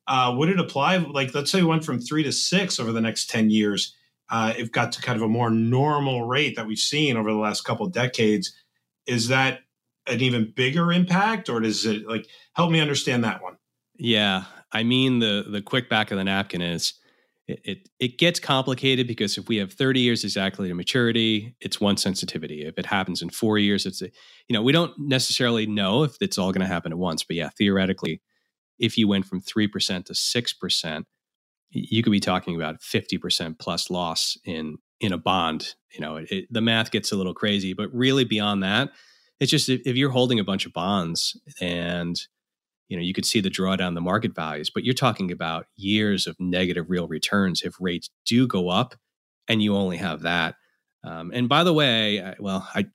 Uh, 0.06 0.36
would 0.38 0.48
it 0.50 0.60
apply 0.60 0.98
like 0.98 1.34
let's 1.34 1.51
say 1.51 1.62
we 1.62 1.68
went 1.68 1.84
from 1.84 2.00
three 2.00 2.22
to 2.22 2.32
six 2.32 2.80
over 2.80 2.92
the 2.92 3.01
next 3.01 3.32
10 3.32 3.50
years 3.50 3.96
uh, 4.30 4.54
it 4.56 4.72
got 4.72 4.92
to 4.92 5.01
kind 5.01 5.15
of 5.15 5.24
a 5.24 5.27
more 5.27 5.50
normal 5.50 6.27
rate 6.27 6.56
that 6.56 6.68
we've 6.68 6.77
seen 6.77 7.18
over 7.18 7.32
the 7.32 7.38
last 7.38 7.62
couple 7.62 7.88
decades. 7.88 8.54
Is 9.08 9.30
that 9.30 9.62
an 10.06 10.22
even 10.22 10.54
bigger 10.56 10.94
impact 10.94 11.50
or 11.50 11.62
does 11.62 11.84
it 11.88 12.08
like 12.08 12.27
help 12.54 12.70
me 12.70 12.80
understand 12.80 13.24
that 13.24 13.42
one? 13.42 13.58
Yeah 13.98 14.44
I 14.75 14.84
mean 14.84 15.20
the 15.20 15.46
the 15.50 15.62
quick 15.62 15.89
back 15.89 16.12
of 16.12 16.17
the 16.17 16.24
napkin 16.25 16.62
is 16.62 16.94
it, 17.48 17.62
it, 17.63 17.89
it 18.00 18.17
gets 18.17 18.39
complicated 18.39 19.08
because 19.08 19.38
if 19.38 19.48
we 19.48 19.58
have 19.58 19.72
30 19.72 20.00
years 20.00 20.24
exactly 20.24 20.67
to 20.67 20.74
maturity, 20.74 21.55
it's 21.62 21.79
one 21.79 21.96
sensitivity. 21.96 22.65
If 22.65 22.77
it 22.77 22.88
happens 22.88 23.22
in 23.22 23.29
four 23.29 23.58
years, 23.58 23.86
it's 23.86 24.01
a, 24.01 24.10
you 24.50 24.53
know 24.53 24.62
we 24.62 24.74
don't 24.74 24.91
necessarily 25.00 25.65
know 25.65 26.03
if 26.03 26.17
it's 26.20 26.38
all 26.38 26.51
going 26.51 26.67
to 26.67 26.74
happen 26.74 26.91
at 26.91 26.98
once, 26.98 27.24
but 27.24 27.38
yeah, 27.38 27.50
theoretically, 27.58 28.22
if 28.77 28.98
you 28.98 29.08
went 29.08 29.25
from 29.25 29.41
3% 29.41 30.05
to 30.05 30.13
6%, 30.13 31.03
you 31.70 32.03
could 32.03 32.12
be 32.12 32.20
talking 32.20 32.55
about 32.55 32.82
50% 32.82 33.58
plus 33.58 33.89
loss 33.89 34.38
in 34.44 34.77
in 35.00 35.13
a 35.13 35.17
bond. 35.17 35.75
You 35.94 36.01
know, 36.01 36.17
it, 36.17 36.48
the 36.51 36.62
math 36.62 36.91
gets 36.91 37.13
a 37.13 37.15
little 37.15 37.34
crazy, 37.34 37.72
but 37.72 37.94
really 37.94 38.25
beyond 38.25 38.63
that, 38.63 38.89
it's 39.39 39.51
just 39.51 39.70
if, 39.70 39.82
if 39.86 39.96
you're 39.96 40.10
holding 40.10 40.39
a 40.39 40.44
bunch 40.44 40.65
of 40.65 40.74
bonds 40.74 41.39
and 41.62 42.20
you 42.88 42.98
know 42.98 43.04
you 43.04 43.13
could 43.13 43.25
see 43.25 43.42
the 43.42 43.50
drawdown 43.50 43.96
the 43.96 44.01
market 44.01 44.36
values, 44.36 44.70
but 44.74 44.84
you're 44.84 44.94
talking 44.94 45.32
about 45.32 45.68
years 45.75 46.27
of 46.27 46.36
negative 46.39 46.89
real 46.89 47.08
returns 47.08 47.62
if 47.63 47.75
rates 47.80 48.10
do 48.25 48.48
go 48.48 48.70
up, 48.70 48.96
and 49.48 49.62
you 49.62 49.75
only 49.75 49.98
have 49.98 50.22
that. 50.22 50.56
Um, 51.04 51.32
and 51.34 51.48
by 51.48 51.63
the 51.63 51.74
way, 51.74 52.22
I, 52.22 52.36
well, 52.39 52.68
I 52.74 52.86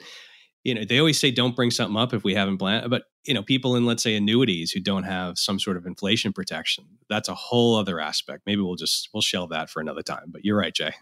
you 0.64 0.74
know, 0.74 0.84
they 0.84 0.98
always 0.98 1.18
say 1.18 1.30
don't 1.30 1.56
bring 1.56 1.70
something 1.70 1.96
up 1.96 2.12
if 2.12 2.22
we 2.22 2.34
haven't 2.34 2.58
planned, 2.58 2.90
but 2.90 3.04
you 3.24 3.34
know, 3.34 3.42
people 3.42 3.76
in 3.76 3.86
let's 3.86 4.02
say 4.02 4.14
annuities 4.14 4.70
who 4.70 4.80
don't 4.80 5.04
have 5.04 5.38
some 5.38 5.58
sort 5.58 5.76
of 5.76 5.86
inflation 5.86 6.32
protection, 6.32 6.84
that's 7.08 7.28
a 7.28 7.34
whole 7.34 7.76
other 7.76 8.00
aspect. 8.00 8.42
Maybe 8.46 8.60
we'll 8.60 8.76
just 8.76 9.08
we'll 9.12 9.22
shelve 9.22 9.50
that 9.50 9.70
for 9.70 9.80
another 9.80 10.02
time. 10.02 10.26
But 10.28 10.44
you're 10.44 10.58
right, 10.58 10.74
Jay. 10.74 10.92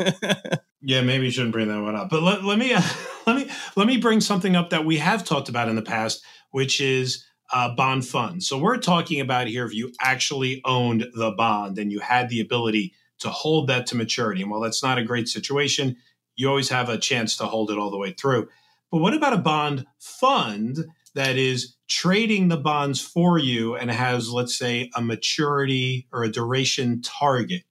yeah, 0.80 1.02
maybe 1.02 1.26
you 1.26 1.30
shouldn't 1.30 1.52
bring 1.52 1.68
that 1.68 1.82
one 1.82 1.96
up. 1.96 2.08
But 2.10 2.22
let, 2.22 2.44
let 2.44 2.58
me 2.58 2.72
uh, 2.72 2.82
let 3.26 3.36
me 3.36 3.50
let 3.76 3.86
me 3.86 3.98
bring 3.98 4.20
something 4.20 4.56
up 4.56 4.70
that 4.70 4.84
we 4.84 4.98
have 4.98 5.24
talked 5.24 5.48
about 5.48 5.68
in 5.68 5.76
the 5.76 5.82
past, 5.82 6.24
which 6.50 6.80
is 6.80 7.24
uh, 7.52 7.74
bond 7.74 8.06
fund. 8.06 8.42
So 8.42 8.58
we're 8.58 8.78
talking 8.78 9.20
about 9.20 9.46
here 9.46 9.64
if 9.64 9.74
you 9.74 9.92
actually 10.00 10.60
owned 10.64 11.06
the 11.14 11.30
bond 11.30 11.78
and 11.78 11.90
you 11.90 12.00
had 12.00 12.28
the 12.28 12.40
ability 12.40 12.94
to 13.20 13.30
hold 13.30 13.68
that 13.68 13.86
to 13.86 13.96
maturity. 13.96 14.42
And 14.42 14.50
while 14.50 14.60
that's 14.60 14.82
not 14.82 14.98
a 14.98 15.04
great 15.04 15.28
situation, 15.28 15.96
you 16.36 16.48
always 16.48 16.68
have 16.68 16.88
a 16.88 16.98
chance 16.98 17.36
to 17.36 17.44
hold 17.44 17.70
it 17.70 17.78
all 17.78 17.90
the 17.90 17.98
way 17.98 18.12
through. 18.12 18.48
But 18.90 18.98
what 18.98 19.14
about 19.14 19.32
a 19.32 19.38
bond 19.38 19.86
fund 19.98 20.86
that 21.14 21.36
is 21.36 21.74
trading 21.88 22.48
the 22.48 22.56
bonds 22.56 23.00
for 23.00 23.38
you 23.38 23.74
and 23.76 23.90
has, 23.90 24.30
let's 24.30 24.56
say, 24.56 24.90
a 24.94 25.00
maturity 25.00 26.06
or 26.12 26.22
a 26.22 26.30
duration 26.30 27.02
target? 27.02 27.62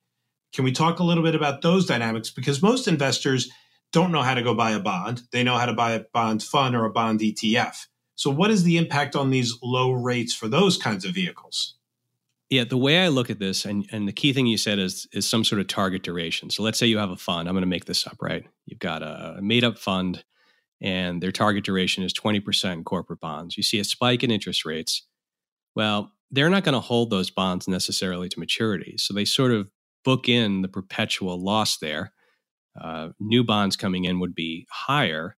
Can 0.53 0.65
we 0.65 0.71
talk 0.71 0.99
a 0.99 1.03
little 1.03 1.23
bit 1.23 1.35
about 1.35 1.61
those 1.61 1.85
dynamics? 1.85 2.29
Because 2.29 2.61
most 2.61 2.87
investors 2.87 3.49
don't 3.91 4.11
know 4.11 4.21
how 4.21 4.33
to 4.33 4.41
go 4.41 4.53
buy 4.53 4.71
a 4.71 4.79
bond. 4.79 5.21
They 5.31 5.43
know 5.43 5.57
how 5.57 5.65
to 5.65 5.73
buy 5.73 5.93
a 5.93 6.03
bond 6.13 6.43
fund 6.43 6.75
or 6.75 6.85
a 6.85 6.91
bond 6.91 7.19
ETF. 7.21 7.85
So, 8.17 8.29
what 8.29 8.51
is 8.51 8.63
the 8.63 8.77
impact 8.77 9.15
on 9.15 9.29
these 9.29 9.57
low 9.63 9.93
rates 9.93 10.33
for 10.33 10.49
those 10.49 10.77
kinds 10.77 11.05
of 11.05 11.13
vehicles? 11.13 11.75
Yeah, 12.49 12.63
the 12.63 12.77
way 12.77 13.03
I 13.03 13.09
look 13.09 13.29
at 13.29 13.39
this, 13.39 13.65
and, 13.65 13.85
and 13.91 14.07
the 14.07 14.13
key 14.13 14.33
thing 14.33 14.47
you 14.47 14.57
said 14.57 14.79
is 14.79 15.07
is 15.13 15.29
some 15.29 15.43
sort 15.43 15.61
of 15.61 15.67
target 15.67 16.03
duration. 16.03 16.49
So 16.49 16.63
let's 16.63 16.77
say 16.77 16.87
you 16.87 16.97
have 16.97 17.11
a 17.11 17.15
fund. 17.15 17.47
I'm 17.47 17.53
going 17.53 17.61
to 17.61 17.67
make 17.67 17.85
this 17.85 18.05
up, 18.05 18.17
right? 18.21 18.45
You've 18.65 18.79
got 18.79 19.03
a 19.03 19.39
made 19.41 19.63
up 19.63 19.77
fund 19.77 20.23
and 20.81 21.21
their 21.21 21.31
target 21.31 21.63
duration 21.63 22.03
is 22.03 22.13
20% 22.13 22.83
corporate 22.83 23.19
bonds. 23.19 23.57
You 23.57 23.63
see 23.63 23.79
a 23.79 23.83
spike 23.83 24.23
in 24.23 24.31
interest 24.31 24.65
rates. 24.65 25.03
Well, 25.75 26.11
they're 26.29 26.49
not 26.49 26.63
going 26.63 26.73
to 26.73 26.79
hold 26.79 27.09
those 27.09 27.29
bonds 27.29 27.67
necessarily 27.67 28.29
to 28.29 28.39
maturity. 28.39 28.95
So 28.97 29.13
they 29.13 29.25
sort 29.25 29.51
of 29.51 29.69
book 30.03 30.29
in 30.29 30.61
the 30.61 30.67
perpetual 30.67 31.41
loss 31.41 31.77
there. 31.77 32.13
Uh, 32.79 33.09
new 33.19 33.43
bonds 33.43 33.75
coming 33.75 34.05
in 34.05 34.19
would 34.19 34.35
be 34.35 34.67
higher. 34.69 35.36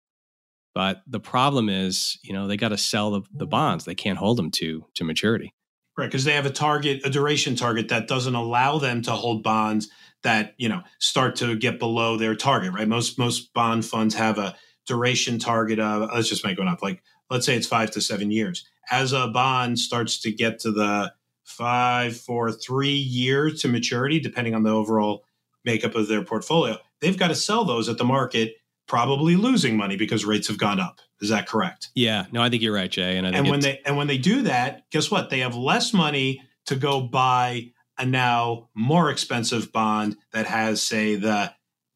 But 0.73 1.01
the 1.07 1.19
problem 1.19 1.69
is, 1.69 2.19
you 2.23 2.33
know, 2.33 2.47
they 2.47 2.57
got 2.57 2.69
to 2.69 2.77
sell 2.77 3.11
the, 3.11 3.21
the 3.33 3.47
bonds. 3.47 3.85
They 3.85 3.95
can't 3.95 4.19
hold 4.19 4.37
them 4.37 4.51
to 4.51 4.85
to 4.95 5.03
maturity. 5.03 5.53
Right, 5.97 6.05
because 6.05 6.23
they 6.23 6.35
have 6.35 6.45
a 6.45 6.51
target, 6.51 7.01
a 7.03 7.09
duration 7.09 7.55
target 7.55 7.89
that 7.89 8.07
doesn't 8.07 8.35
allow 8.35 8.77
them 8.77 9.01
to 9.01 9.11
hold 9.11 9.43
bonds 9.43 9.89
that 10.23 10.53
you 10.57 10.69
know 10.69 10.81
start 10.99 11.35
to 11.37 11.55
get 11.57 11.79
below 11.79 12.17
their 12.17 12.35
target. 12.35 12.73
Right, 12.73 12.87
most 12.87 13.17
most 13.17 13.53
bond 13.53 13.85
funds 13.85 14.15
have 14.15 14.37
a 14.37 14.55
duration 14.89 15.37
target 15.37 15.79
of 15.79 16.09
let's 16.13 16.27
just 16.27 16.43
make 16.43 16.57
one 16.57 16.67
up 16.67 16.81
like 16.81 17.03
let's 17.29 17.45
say 17.45 17.55
it's 17.55 17.67
five 17.67 17.91
to 17.91 18.01
seven 18.01 18.31
years 18.31 18.67
as 18.89 19.13
a 19.13 19.27
bond 19.27 19.77
starts 19.77 20.19
to 20.19 20.31
get 20.31 20.57
to 20.57 20.71
the 20.71 21.13
five 21.43 22.17
four 22.17 22.51
three 22.51 22.95
years 22.95 23.61
to 23.61 23.67
maturity 23.67 24.19
depending 24.19 24.55
on 24.55 24.63
the 24.63 24.71
overall 24.71 25.23
makeup 25.63 25.93
of 25.93 26.07
their 26.07 26.23
portfolio 26.23 26.75
they've 27.01 27.19
got 27.19 27.27
to 27.27 27.35
sell 27.35 27.63
those 27.63 27.87
at 27.87 27.99
the 27.99 28.03
market 28.03 28.55
probably 28.89 29.37
losing 29.37 29.77
money 29.77 29.95
because 29.95 30.25
rates 30.25 30.49
have 30.49 30.57
gone 30.57 30.79
up. 30.79 30.99
Is 31.21 31.29
that 31.29 31.47
correct? 31.47 31.89
Yeah. 31.95 32.25
No 32.31 32.41
i 32.41 32.49
think 32.49 32.61
you're 32.61 32.73
right 32.73 32.91
jay. 32.91 33.17
And, 33.17 33.25
and 33.25 33.49
when 33.49 33.61
they 33.61 33.79
and 33.85 33.95
when 33.95 34.07
they 34.07 34.17
do 34.17 34.41
that 34.41 34.83
guess 34.91 35.09
what? 35.09 35.29
They 35.29 35.39
have 35.39 35.55
less 35.55 35.93
money 35.93 36.41
to 36.65 36.75
go 36.75 36.99
buy 36.99 37.71
a 37.97 38.05
now 38.05 38.69
more 38.75 39.09
expensive 39.09 39.71
bond 39.71 40.17
that 40.33 40.45
has 40.47 40.83
say 40.83 41.15
the 41.15 41.53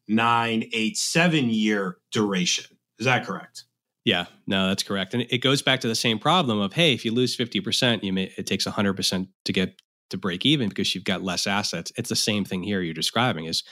nine 0.08 0.64
eight 0.72 0.96
seven 0.96 1.50
year 1.50 1.98
duration. 2.12 2.76
Is 2.98 3.06
that 3.06 3.26
correct? 3.26 3.64
Yeah, 4.04 4.26
no, 4.46 4.68
that's 4.68 4.82
correct. 4.82 5.14
And 5.14 5.26
it 5.30 5.38
goes 5.38 5.62
back 5.62 5.80
to 5.80 5.88
the 5.88 5.94
same 5.94 6.18
problem 6.18 6.60
of 6.60 6.74
hey, 6.74 6.92
if 6.92 7.04
you 7.04 7.12
lose 7.12 7.36
50%, 7.36 8.02
you 8.02 8.12
may 8.12 8.32
it 8.36 8.46
takes 8.46 8.66
100% 8.66 9.28
to 9.46 9.52
get 9.52 9.80
to 10.10 10.18
break 10.18 10.44
even 10.44 10.68
because 10.68 10.94
you've 10.94 11.04
got 11.04 11.22
less 11.22 11.46
assets. 11.46 11.90
It's 11.96 12.10
the 12.10 12.16
same 12.16 12.44
thing 12.44 12.62
here 12.62 12.82
you're 12.82 12.92
describing 12.94 13.46
is 13.46 13.64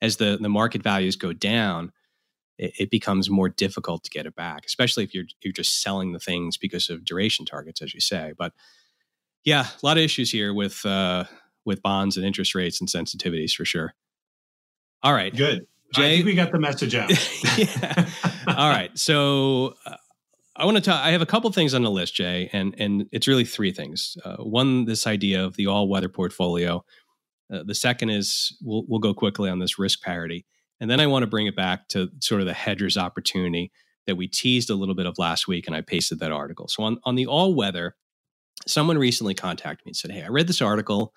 as 0.00 0.18
the 0.18 0.38
the 0.40 0.48
market 0.48 0.82
values 0.82 1.16
go 1.16 1.32
down, 1.32 1.92
it, 2.58 2.72
it 2.78 2.90
becomes 2.90 3.30
more 3.30 3.48
difficult 3.48 4.04
to 4.04 4.10
get 4.10 4.26
it 4.26 4.34
back, 4.34 4.66
especially 4.66 5.04
if 5.04 5.14
you're 5.14 5.26
you're 5.42 5.52
just 5.52 5.82
selling 5.82 6.12
the 6.12 6.18
things 6.18 6.56
because 6.56 6.90
of 6.90 7.04
duration 7.04 7.44
targets 7.44 7.80
as 7.80 7.94
you 7.94 8.00
say. 8.00 8.32
But 8.36 8.52
yeah, 9.44 9.66
a 9.82 9.86
lot 9.86 9.96
of 9.96 10.02
issues 10.02 10.30
here 10.30 10.52
with 10.52 10.84
uh 10.84 11.24
with 11.64 11.82
bonds 11.82 12.16
and 12.16 12.26
interest 12.26 12.54
rates 12.54 12.80
and 12.80 12.88
sensitivities 12.88 13.52
for 13.52 13.64
sure. 13.64 13.94
All 15.02 15.12
right. 15.12 15.34
Good. 15.34 15.66
Jay, 15.94 16.12
I 16.12 16.16
think 16.16 16.26
we 16.26 16.34
got 16.34 16.52
the 16.52 16.58
message 16.58 16.94
out. 16.94 17.10
yeah. 17.56 18.08
All 18.46 18.68
right. 18.68 18.90
So 18.98 19.74
uh, 19.86 19.96
I 20.56 20.64
want 20.64 20.76
to 20.76 20.82
talk. 20.82 21.02
I 21.02 21.12
have 21.12 21.22
a 21.22 21.26
couple 21.26 21.50
things 21.52 21.72
on 21.72 21.82
the 21.82 21.90
list, 21.90 22.14
Jay, 22.14 22.50
and 22.52 22.74
and 22.78 23.06
it's 23.12 23.26
really 23.28 23.44
three 23.44 23.72
things. 23.72 24.16
Uh, 24.24 24.36
one, 24.36 24.84
this 24.84 25.06
idea 25.06 25.44
of 25.44 25.56
the 25.56 25.66
all 25.66 25.88
weather 25.88 26.08
portfolio. 26.08 26.84
Uh, 27.50 27.62
the 27.64 27.74
second 27.74 28.10
is 28.10 28.56
we'll 28.60 28.84
we'll 28.88 28.98
go 28.98 29.14
quickly 29.14 29.48
on 29.48 29.60
this 29.60 29.78
risk 29.78 30.02
parity, 30.02 30.44
and 30.80 30.90
then 30.90 31.00
I 31.00 31.06
want 31.06 31.22
to 31.22 31.28
bring 31.28 31.46
it 31.46 31.56
back 31.56 31.88
to 31.88 32.08
sort 32.20 32.40
of 32.40 32.46
the 32.46 32.54
hedger's 32.54 32.96
opportunity 32.96 33.72
that 34.06 34.16
we 34.16 34.26
teased 34.26 34.70
a 34.70 34.74
little 34.74 34.94
bit 34.94 35.06
of 35.06 35.18
last 35.18 35.46
week, 35.48 35.66
and 35.66 35.76
I 35.76 35.80
pasted 35.82 36.18
that 36.20 36.32
article. 36.32 36.68
So 36.68 36.82
on 36.82 36.98
on 37.04 37.14
the 37.14 37.26
all 37.26 37.54
weather, 37.54 37.96
someone 38.66 38.98
recently 38.98 39.34
contacted 39.34 39.86
me 39.86 39.90
and 39.90 39.96
said, 39.96 40.10
"Hey, 40.10 40.22
I 40.22 40.28
read 40.28 40.46
this 40.46 40.62
article 40.62 41.14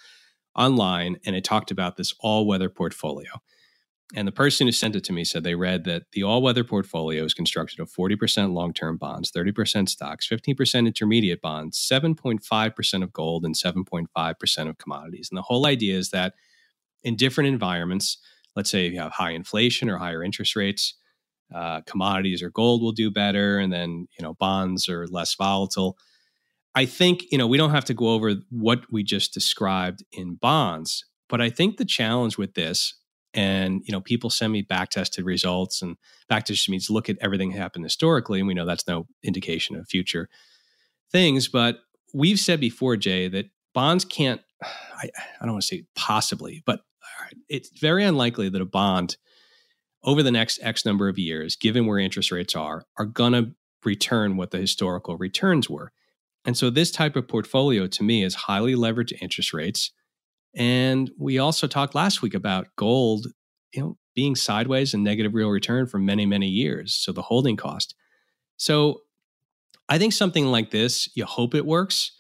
online, 0.56 1.18
and 1.26 1.36
it 1.36 1.44
talked 1.44 1.72
about 1.72 1.98
this 1.98 2.14
all 2.20 2.46
weather 2.46 2.70
portfolio." 2.70 3.32
And 4.14 4.28
the 4.28 4.34
person 4.34 4.68
who 4.68 4.72
sent 4.74 4.96
it 4.96 5.06
to 5.06 5.14
me 5.14 5.24
said 5.24 5.44
they 5.44 5.56
read 5.56 5.86
that 5.86 6.04
the 6.12 6.24
all 6.24 6.42
weather 6.42 6.66
portfolio 6.66 7.24
is 7.24 7.34
constructed 7.34 7.80
of 7.80 7.90
40% 7.90 8.52
long 8.52 8.74
term 8.74 8.98
bonds, 8.98 9.32
30% 9.32 9.88
stocks, 9.88 10.28
15% 10.28 10.86
intermediate 10.88 11.42
bonds, 11.42 11.78
7.5% 11.78 13.04
of 13.04 13.14
gold, 13.14 13.46
and 13.46 13.56
7.5% 13.56 14.70
of 14.70 14.78
commodities. 14.78 15.30
And 15.32 15.38
the 15.38 15.44
whole 15.44 15.66
idea 15.66 15.98
is 15.98 16.10
that 16.10 16.34
in 17.04 17.16
different 17.16 17.48
environments, 17.48 18.18
let's 18.56 18.70
say 18.70 18.88
you 18.88 19.00
have 19.00 19.14
high 19.14 19.32
inflation 19.32 19.90
or 19.90 19.98
higher 19.98 20.24
interest 20.24 20.56
rates, 20.56 20.96
uh, 21.54 21.82
commodities 21.82 22.42
or 22.42 22.50
gold 22.50 22.82
will 22.82 22.92
do 22.92 23.12
better, 23.12 23.58
and 23.60 23.72
then 23.72 24.08
you 24.18 24.24
know 24.24 24.34
bonds 24.36 24.88
are 24.90 25.08
less 25.08 25.36
volatile. 25.36 25.98
I 26.76 26.86
think 26.86 27.24
you 27.32 27.38
know 27.38 27.48
we 27.48 27.58
don't 27.58 27.72
have 27.72 27.86
to 27.86 27.94
go 27.94 28.10
over 28.10 28.36
what 28.50 28.84
we 28.92 29.04
just 29.04 29.34
described 29.34 30.04
in 30.12 30.36
bonds, 30.36 31.06
but 31.30 31.42
I 31.42 31.50
think 31.50 31.78
the 31.78 31.86
challenge 31.86 32.38
with 32.38 32.54
this 32.54 32.96
and 33.34 33.82
you 33.86 33.92
know 33.92 34.02
people 34.02 34.30
send 34.30 34.52
me 34.52 34.62
back 34.62 34.90
tested 34.90 35.26
results 35.26 35.82
and 35.82 35.98
back 36.28 36.46
just 36.46 36.70
means 36.70 36.90
look 36.90 37.10
at 37.10 37.18
everything 37.22 37.52
happened 37.52 37.86
historically 37.86 38.40
and 38.40 38.48
we 38.48 38.54
know 38.54 38.66
that's 38.66 38.88
no 38.88 39.08
indication 39.24 39.76
of 39.76 39.88
future 39.88 40.30
things 41.12 41.48
but 41.48 41.80
we've 42.14 42.40
said 42.40 42.60
before 42.60 42.98
jay 42.98 43.28
that 43.28 43.46
bonds 43.74 44.04
can't 44.06 44.42
i, 44.64 45.10
I 45.40 45.46
don't 45.46 45.54
want 45.54 45.64
to 45.64 45.68
say 45.68 45.86
possibly 45.96 46.62
but 46.66 46.82
it's 47.50 47.70
very 47.80 48.04
unlikely 48.04 48.50
that 48.50 48.62
a 48.62 48.66
bond 48.66 49.18
over 50.04 50.24
the 50.24 50.32
next 50.32 50.60
x 50.62 50.86
number 50.86 51.08
of 51.08 51.20
years 51.20 51.56
given 51.56 51.86
where 51.86 52.00
interest 52.00 52.32
rates 52.32 52.56
are 52.56 52.86
are 52.98 53.06
going 53.06 53.34
to 53.34 53.52
return 53.84 54.38
what 54.38 54.52
the 54.52 54.58
historical 54.58 55.18
returns 55.18 55.70
were 55.70 55.92
and 56.46 56.58
so 56.58 56.70
this 56.70 56.92
type 56.92 57.16
of 57.16 57.28
portfolio 57.28 57.88
to 57.88 58.04
me 58.04 58.24
is 58.24 58.36
highly 58.36 58.74
leveraged 58.74 59.10
to 59.10 59.18
interest 59.20 59.54
rates 59.54 59.92
and 60.54 61.12
we 61.18 61.38
also 61.38 61.68
talked 61.68 61.96
last 61.96 62.22
week 62.22 62.34
about 62.34 62.68
gold, 62.76 63.28
you 63.74 63.82
know, 63.82 63.98
being 64.16 64.36
sideways 64.36 64.94
and 64.94 65.04
negative 65.04 65.34
real 65.34 65.50
return 65.50 65.88
for 65.88 65.98
many, 65.98 66.26
many 66.26 66.48
years. 66.48 66.94
So 66.94 67.12
the 67.12 67.22
holding 67.22 67.56
cost. 67.56 67.96
So 68.58 69.02
I 69.88 69.98
think 69.98 70.14
something 70.14 70.46
like 70.48 70.72
this, 70.72 71.10
you 71.16 71.26
hope 71.26 71.56
it 71.56 71.66
works, 71.66 72.12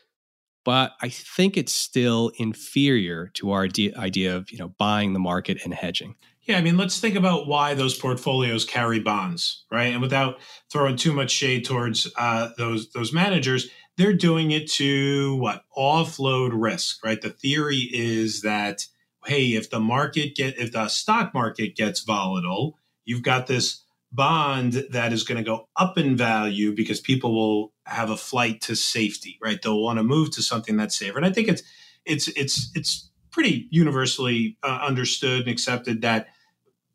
but 0.63 0.93
I 1.01 1.09
think 1.09 1.57
it's 1.57 1.73
still 1.73 2.31
inferior 2.37 3.27
to 3.35 3.51
our 3.51 3.63
idea 3.63 4.35
of, 4.35 4.51
you 4.51 4.57
know, 4.57 4.69
buying 4.77 5.13
the 5.13 5.19
market 5.19 5.59
and 5.63 5.73
hedging. 5.73 6.15
Yeah, 6.43 6.57
I 6.57 6.61
mean, 6.61 6.77
let's 6.77 6.99
think 6.99 7.15
about 7.15 7.47
why 7.47 7.75
those 7.75 7.97
portfolios 7.97 8.65
carry 8.65 8.99
bonds, 8.99 9.63
right? 9.71 9.93
And 9.93 10.01
without 10.01 10.39
throwing 10.71 10.97
too 10.97 11.13
much 11.13 11.31
shade 11.31 11.65
towards 11.65 12.11
uh, 12.17 12.49
those 12.57 12.91
those 12.91 13.13
managers, 13.13 13.69
they're 13.97 14.13
doing 14.13 14.51
it 14.51 14.69
to 14.71 15.35
what 15.35 15.63
offload 15.77 16.51
risk, 16.53 17.03
right? 17.05 17.21
The 17.21 17.29
theory 17.29 17.89
is 17.93 18.41
that 18.41 18.87
hey, 19.25 19.53
if 19.53 19.69
the 19.69 19.79
market 19.79 20.35
get 20.35 20.57
if 20.57 20.71
the 20.71 20.87
stock 20.87 21.33
market 21.33 21.75
gets 21.75 22.01
volatile, 22.01 22.77
you've 23.05 23.23
got 23.23 23.47
this 23.47 23.83
bond 24.11 24.73
that 24.91 25.13
is 25.13 25.23
going 25.23 25.37
to 25.37 25.49
go 25.49 25.69
up 25.75 25.97
in 25.97 26.17
value 26.17 26.73
because 26.75 26.99
people 26.99 27.33
will 27.33 27.73
have 27.91 28.09
a 28.09 28.17
flight 28.17 28.61
to 28.61 28.75
safety, 28.75 29.37
right? 29.41 29.61
They'll 29.61 29.81
want 29.81 29.99
to 29.99 30.03
move 30.03 30.31
to 30.31 30.41
something 30.41 30.77
that's 30.77 30.97
safer. 30.97 31.17
And 31.17 31.25
I 31.25 31.31
think 31.31 31.47
it's 31.47 31.63
it's 32.05 32.27
it's 32.29 32.71
it's 32.75 33.09
pretty 33.31 33.67
universally 33.71 34.57
uh, 34.63 34.79
understood 34.85 35.41
and 35.41 35.49
accepted 35.49 36.01
that 36.01 36.27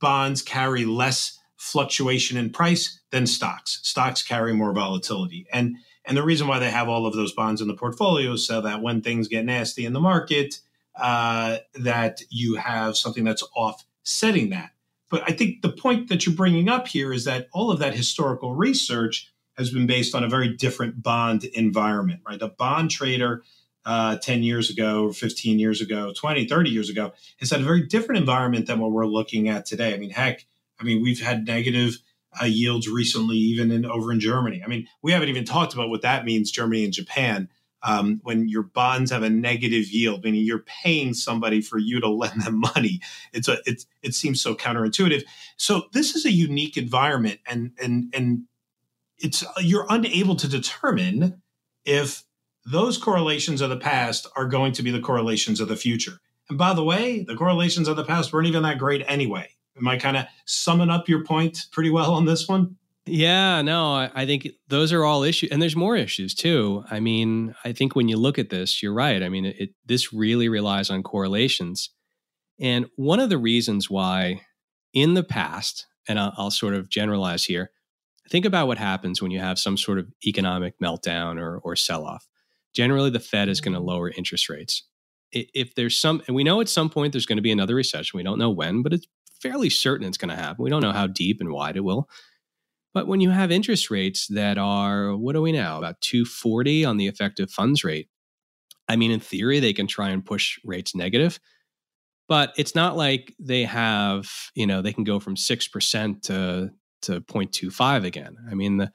bonds 0.01 0.43
carry 0.43 0.85
less 0.85 1.39
fluctuation 1.57 2.37
in 2.37 2.51
price 2.51 3.01
than 3.11 3.27
stocks. 3.27 3.81
Stocks 3.83 4.23
carry 4.23 4.53
more 4.53 4.73
volatility. 4.73 5.47
And 5.53 5.77
and 6.05 6.17
the 6.17 6.23
reason 6.23 6.47
why 6.47 6.59
they 6.59 6.71
have 6.71 6.89
all 6.89 7.07
of 7.07 7.15
those 7.15 7.33
bonds 7.33 7.61
in 7.61 7.69
the 7.69 7.75
portfolio 7.75 8.33
is 8.33 8.47
so 8.47 8.61
that 8.61 8.83
when 8.83 9.03
things 9.03 9.29
get 9.29 9.45
nasty 9.45 9.85
in 9.85 9.93
the 9.93 10.01
market, 10.01 10.61
uh, 10.95 11.59
that 11.75 12.21
you 12.31 12.57
have 12.57 12.97
something 12.97 13.25
that's 13.25 13.43
offsetting 13.55 14.51
that. 14.51 14.71
But 15.11 15.23
I 15.27 15.33
think 15.33 15.63
the 15.63 15.73
point 15.73 16.09
that 16.09 16.27
you're 16.27 16.35
bringing 16.35 16.69
up 16.69 16.89
here 16.89 17.13
is 17.13 17.25
that 17.25 17.49
all 17.53 17.71
of 17.71 17.79
that 17.81 17.95
historical 17.95 18.55
research 18.55 19.33
has 19.57 19.71
been 19.71 19.87
based 19.87 20.15
on 20.15 20.23
a 20.23 20.29
very 20.29 20.49
different 20.49 21.03
bond 21.03 21.45
environment, 21.45 22.21
right? 22.27 22.41
A 22.43 22.49
bond 22.49 22.91
trader 22.91 23.43
uh, 23.85 24.17
10 24.17 24.43
years 24.43 24.69
ago, 24.69 25.13
15 25.13 25.59
years 25.59 25.81
ago, 25.81 26.13
20, 26.17 26.47
30 26.47 26.71
years 26.71 26.91
ago 26.91 27.13
has 27.39 27.51
had 27.51 27.61
a 27.61 27.65
very 27.65 27.83
different 27.83 28.19
environment 28.19 28.67
than 28.67 28.81
what 28.81 28.91
we're 28.91 29.07
looking 29.07 29.49
at 29.49 29.65
today. 29.65 29.95
I 29.95 29.97
mean, 29.97 30.11
heck, 30.11 30.45
I 30.81 30.85
mean, 30.85 31.03
we've 31.03 31.21
had 31.21 31.47
negative 31.47 31.99
uh, 32.41 32.47
yields 32.47 32.89
recently, 32.89 33.37
even 33.37 33.71
in 33.71 33.87
over 33.87 34.13
in 34.13 34.21
Germany. 34.21 34.63
I 34.63 34.69
mean, 34.69 34.89
we 35.03 35.13
haven't 35.13 35.29
even 35.29 35.45
talked 35.45 35.73
about 35.73 35.89
what 35.89 36.03
that 36.03 36.25
means, 36.25 36.51
Germany 36.51 36.85
and 36.85 36.93
Japan. 36.93 37.49
Um, 37.83 38.21
when 38.25 38.49
your 38.49 38.65
bonds 38.65 39.13
have 39.13 39.23
a 39.23 39.31
negative 39.31 39.89
yield, 39.89 40.25
meaning 40.25 40.45
you're 40.45 40.65
paying 40.83 41.15
somebody 41.15 41.61
for 41.61 41.79
you 41.79 42.01
to 42.01 42.09
lend 42.09 42.43
them 42.43 42.61
money, 42.75 43.01
it's 43.33 43.49
a 43.49 43.59
it's 43.65 43.87
it 44.03 44.15
seems 44.15 44.41
so 44.41 44.55
counterintuitive. 44.55 45.23
So 45.57 45.85
this 45.93 46.17
is 46.17 46.27
a 46.27 46.33
unique 46.33 46.77
environment, 46.77 47.41
and 47.47 47.73
and 47.81 48.13
and 48.13 48.43
it's 49.19 49.45
you're 49.59 49.87
unable 49.89 50.37
to 50.37 50.49
determine 50.49 51.43
if 51.85 52.25
those 52.65 52.99
correlations 52.99 53.61
of 53.61 53.71
the 53.71 53.77
past 53.77 54.27
are 54.37 54.47
going 54.47 54.73
to 54.73 54.83
be 54.83 54.91
the 54.91 55.01
correlations 55.01 55.61
of 55.61 55.69
the 55.69 55.77
future. 55.77 56.19
And 56.49 56.59
by 56.59 56.75
the 56.75 56.85
way, 56.85 57.25
the 57.27 57.37
correlations 57.37 57.89
of 57.89 57.97
the 57.97 58.05
past 58.05 58.33
weren't 58.33 58.49
even 58.49 58.63
that 58.65 58.79
great 58.79 59.05
anyway. 59.09 59.49
Am 59.77 59.87
I 59.87 59.99
kind 59.99 60.17
of 60.17 60.27
summing 60.47 60.91
up 60.91 61.09
your 61.09 61.25
point 61.25 61.67
pretty 61.71 61.91
well 61.91 62.15
on 62.15 62.25
this 62.25 62.49
one? 62.49 62.77
Yeah, 63.09 63.63
no, 63.63 63.95
I, 63.95 64.11
I 64.15 64.27
think 64.27 64.49
those 64.67 64.93
are 64.93 65.05
all 65.05 65.23
issues, 65.23 65.51
and 65.51 65.63
there's 65.63 65.77
more 65.77 65.97
issues 65.97 66.35
too. 66.35 66.83
I 66.91 66.99
mean, 66.99 67.55
I 67.65 67.73
think 67.73 67.95
when 67.95 68.09
you 68.09 68.17
look 68.17 68.37
at 68.37 68.51
this, 68.51 68.83
you're 68.83 68.93
right. 68.93 69.23
I 69.23 69.29
mean, 69.29 69.45
it, 69.45 69.71
this 69.85 70.13
really 70.13 70.49
relies 70.49 70.91
on 70.91 71.05
correlations, 71.05 71.91
and 72.59 72.87
one 72.97 73.21
of 73.21 73.29
the 73.29 73.39
reasons 73.39 73.89
why, 73.89 74.41
in 74.93 75.15
the 75.15 75.23
past, 75.23 75.87
and 76.09 76.19
I'll, 76.19 76.33
I'll 76.37 76.51
sort 76.51 76.75
of 76.75 76.89
generalize 76.89 77.45
here, 77.45 77.71
think 78.29 78.45
about 78.45 78.67
what 78.67 78.79
happens 78.79 79.23
when 79.23 79.31
you 79.31 79.41
have 79.41 79.59
some 79.59 79.77
sort 79.77 79.99
of 79.99 80.07
economic 80.27 80.79
meltdown 80.81 81.41
or 81.41 81.59
or 81.59 81.77
sell 81.77 82.05
off. 82.05 82.27
Generally, 82.75 83.11
the 83.11 83.21
Fed 83.21 83.49
is 83.49 83.61
going 83.61 83.75
to 83.75 83.81
mm. 83.81 83.87
lower 83.87 84.11
interest 84.11 84.49
rates. 84.49 84.83
If 85.33 85.75
there's 85.75 85.99
some, 85.99 86.23
and 86.27 86.37
we 86.37 86.45
know 86.45 86.61
at 86.61 86.69
some 86.69 86.89
point 86.89 87.13
there's 87.13 87.27
going 87.27 87.37
to 87.37 87.43
be 87.43 87.53
another 87.53 87.75
recession. 87.75 88.17
We 88.17 88.23
don't 88.23 88.39
know 88.39 88.51
when, 88.51 88.83
but 88.83 88.93
it's 88.93 89.07
fairly 89.41 89.71
certain 89.71 90.07
it's 90.07 90.17
going 90.17 90.31
to 90.31 90.41
happen. 90.41 90.63
We 90.63 90.71
don't 90.71 90.83
know 90.83 90.93
how 90.93 91.07
deep 91.07 91.41
and 91.41 91.51
wide 91.51 91.77
it 91.77 91.85
will. 91.85 92.09
But 92.95 93.07
when 93.07 93.21
you 93.21 93.31
have 93.31 93.51
interest 93.51 93.91
rates 93.91 94.27
that 94.29 94.57
are, 94.57 95.15
what 95.17 95.35
do 95.35 95.43
we 95.43 95.53
know, 95.53 95.79
about 95.79 96.01
240 96.01 96.85
on 96.85 96.97
the 96.97 97.09
effective 97.09 97.51
funds 97.51 97.85
rate, 97.85 98.09
I 98.89 98.97
mean, 98.97 99.11
in 99.11 99.21
theory, 99.21 99.61
they 99.61 99.73
can 99.73 99.87
try 99.87 100.11
and 100.11 100.25
push 100.25 100.59
rates 100.65 100.95
negative, 100.95 101.39
but 102.29 102.55
it's 102.57 102.75
not 102.75 102.97
like 102.97 103.35
they 103.39 103.65
have, 103.65 104.31
you 104.55 104.67
know, 104.67 104.81
they 104.81 104.93
can 104.93 105.05
go 105.05 105.21
from 105.21 105.35
6% 105.35 106.23
to, 106.23 106.71
to 107.07 107.21
0.25 107.21 108.05
again. 108.05 108.37
I 108.51 108.55
mean, 108.55 108.77
the, 108.77 108.93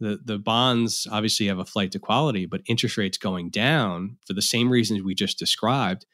the, 0.00 0.18
the 0.24 0.38
bonds 0.38 1.06
obviously 1.10 1.46
have 1.46 1.58
a 1.58 1.64
flight 1.64 1.92
to 1.92 1.98
quality, 1.98 2.46
but 2.46 2.62
interest 2.66 2.96
rates 2.96 3.18
going 3.18 3.50
down 3.50 4.18
for 4.26 4.34
the 4.34 4.42
same 4.42 4.70
reasons 4.70 5.02
we 5.02 5.14
just 5.14 5.38
described 5.38 6.06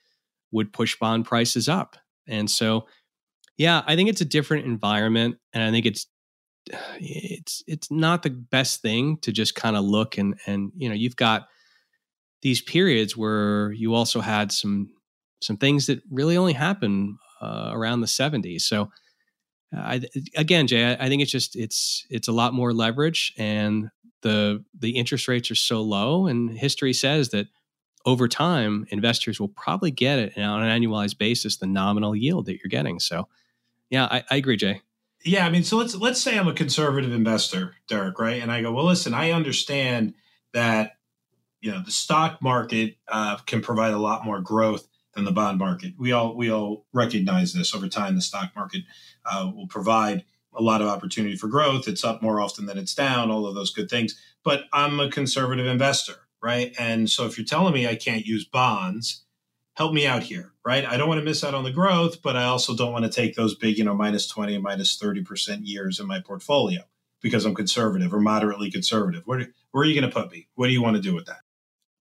would 0.53 0.73
push 0.73 0.99
bond 0.99 1.25
prices 1.27 1.69
up. 1.69 1.97
And 2.27 2.51
so 2.51 2.87
yeah, 3.61 3.83
I 3.87 3.95
think 3.95 4.09
it's 4.09 4.23
a 4.23 4.25
different 4.25 4.65
environment, 4.65 5.37
and 5.53 5.63
I 5.63 5.71
think 5.71 5.85
it's 5.85 6.07
it's 6.99 7.63
it's 7.67 7.91
not 7.91 8.23
the 8.23 8.31
best 8.31 8.81
thing 8.81 9.19
to 9.19 9.33
just 9.33 9.55
kind 9.55 9.77
of 9.77 9.85
look 9.85 10.17
and 10.17 10.35
and 10.47 10.73
you 10.77 10.89
know 10.89 10.95
you've 10.95 11.17
got 11.17 11.47
these 12.41 12.63
periods 12.63 13.19
where 13.19 13.71
you 13.73 13.93
also 13.93 14.23
had 14.23 14.51
some 14.51 14.89
some 15.43 15.59
things 15.59 15.89
that 15.89 16.01
really 16.11 16.39
only 16.39 16.55
happen 16.55 17.19
uh, 17.43 17.69
around 17.75 18.01
the 18.01 18.07
70s. 18.07 18.63
So 18.63 18.91
I, 19.73 20.01
again, 20.37 20.67
Jay, 20.67 20.85
I, 20.85 21.07
I 21.07 21.09
think 21.09 21.23
it's 21.23 21.31
just 21.31 21.57
it's 21.57 22.07
it's 22.11 22.29
a 22.29 22.33
lot 22.33 22.55
more 22.55 22.73
leverage, 22.73 23.33
and 23.39 23.91
the 24.23 24.65
the 24.79 24.91
interest 24.91 25.29
rates 25.29 25.51
are 25.51 25.57
so 25.57 25.81
low, 25.83 26.27
and 26.27 26.51
history 26.51 26.93
says 26.93 27.31
that 27.31 27.47
over 28.07 28.29
time, 28.29 28.87
investors 28.91 29.39
will 29.39 29.49
probably 29.49 29.91
get 29.91 30.19
it 30.19 30.39
on 30.39 30.63
an 30.63 30.83
annualized 30.83 31.19
basis 31.19 31.57
the 31.57 31.67
nominal 31.67 32.17
yield 32.17 32.47
that 32.47 32.59
you're 32.59 32.69
getting. 32.69 32.99
So 32.99 33.29
yeah, 33.91 34.07
I, 34.11 34.25
I 34.31 34.37
agree, 34.37 34.57
Jay. 34.57 34.81
Yeah, 35.25 35.47
I 35.47 35.51
mean, 35.51 35.65
so 35.65 35.77
let's 35.77 35.95
let's 35.95 36.21
say 36.21 36.39
I'm 36.39 36.49
a 36.49 36.55
conservative 36.55 37.13
investor, 37.13 37.75
Derek, 37.89 38.19
right? 38.19 38.43
And 38.43 38.51
I 38.51 38.63
go, 38.63 38.73
well, 38.73 38.87
listen, 38.87 39.13
I 39.13 39.33
understand 39.33 40.15
that 40.53 40.97
you 41.61 41.71
know 41.71 41.83
the 41.85 41.91
stock 41.91 42.41
market 42.41 42.97
uh, 43.09 43.37
can 43.47 43.61
provide 43.61 43.93
a 43.93 43.99
lot 43.99 44.25
more 44.25 44.41
growth 44.41 44.89
than 45.15 45.25
the 45.25 45.33
bond 45.33 45.59
market. 45.59 45.95
We 45.99 46.13
all 46.13 46.37
we 46.37 46.51
all 46.51 46.87
recognize 46.93 47.53
this. 47.53 47.75
Over 47.75 47.89
time, 47.89 48.15
the 48.15 48.23
stock 48.23 48.51
market 48.55 48.83
uh, 49.25 49.51
will 49.55 49.67
provide 49.67 50.25
a 50.55 50.63
lot 50.63 50.81
of 50.81 50.89
opportunity 50.89 51.37
for 51.37 51.49
growth. 51.49 51.89
It's 51.89 52.05
up 52.05 52.23
more 52.23 52.41
often 52.41 52.67
than 52.67 52.79
it's 52.79 52.95
down. 52.95 53.31
All 53.31 53.47
of 53.47 53.55
those 53.55 53.73
good 53.73 53.89
things. 53.89 54.21
But 54.43 54.65
I'm 54.73 54.99
a 54.99 55.11
conservative 55.11 55.67
investor, 55.67 56.15
right? 56.43 56.75
And 56.79 57.09
so 57.09 57.27
if 57.27 57.39
you're 57.39 57.47
telling 57.47 57.75
me 57.75 57.87
I 57.87 57.95
can't 57.95 58.27
use 58.27 58.45
bonds, 58.45 59.25
help 59.75 59.93
me 59.93 60.07
out 60.07 60.23
here, 60.23 60.53
right? 60.65 60.85
I 60.85 60.97
don't 60.97 61.09
want 61.09 61.21
to 61.21 61.25
miss 61.25 61.45
out 61.45 61.55
on 61.55 61.65
the 61.65 61.71
growth, 61.71 62.23
but 62.23 62.37
I 62.37 62.45
also 62.45 62.75
don't 62.75 62.93
want 62.93 63.05
to 63.05 63.11
take 63.11 63.35
those 63.35 63.55
big, 63.55 63.79
you 63.79 63.85
know, 63.85 63.95
minus 63.95 64.27
20 64.27 64.55
and 64.55 64.63
minus 64.63 64.99
30% 64.99 65.61
years 65.63 66.01
in 66.01 66.07
my 66.07 66.21
portfolio 66.21 66.83
because 67.21 67.45
I'm 67.45 67.55
conservative 67.55 68.13
or 68.13 68.21
moderately 68.21 68.71
conservative. 68.71 69.23
Where, 69.27 69.47
where 69.71 69.83
are 69.83 69.87
you 69.87 69.99
going 69.99 70.11
to 70.11 70.15
put 70.15 70.33
me? 70.33 70.49
What 70.55 70.67
do 70.67 70.73
you 70.73 70.83
want 70.83 70.97
to 70.97 71.03
do 71.03 71.15
with 71.15 71.27
that? 71.27 71.41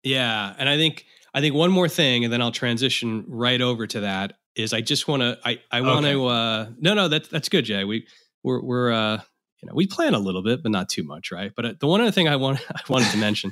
Yeah. 0.03 0.55
And 0.57 0.69
I 0.69 0.77
think, 0.77 1.05
I 1.33 1.41
think 1.41 1.55
one 1.55 1.71
more 1.71 1.89
thing, 1.89 2.23
and 2.23 2.33
then 2.33 2.41
I'll 2.41 2.51
transition 2.51 3.23
right 3.27 3.61
over 3.61 3.85
to 3.87 4.01
that 4.01 4.33
is 4.55 4.73
I 4.73 4.81
just 4.81 5.07
want 5.07 5.21
to, 5.21 5.37
I, 5.45 5.59
I 5.71 5.81
want 5.81 6.05
okay. 6.05 6.13
to, 6.13 6.25
uh, 6.25 6.69
no, 6.79 6.93
no, 6.93 7.07
that's, 7.07 7.29
that's 7.29 7.49
good, 7.49 7.65
Jay. 7.65 7.83
We, 7.83 8.07
we're, 8.43 8.61
we're, 8.61 8.91
uh, 8.91 9.21
you 9.61 9.67
know, 9.67 9.73
we 9.75 9.87
plan 9.87 10.13
a 10.13 10.19
little 10.19 10.43
bit, 10.43 10.63
but 10.63 10.71
not 10.71 10.89
too 10.89 11.03
much, 11.03 11.31
right? 11.31 11.51
But 11.55 11.65
uh, 11.65 11.73
the 11.79 11.87
one 11.87 12.01
other 12.01 12.11
thing 12.11 12.27
I 12.27 12.35
want, 12.35 12.59
I 12.75 12.81
wanted 12.89 13.11
to 13.11 13.17
mention 13.17 13.51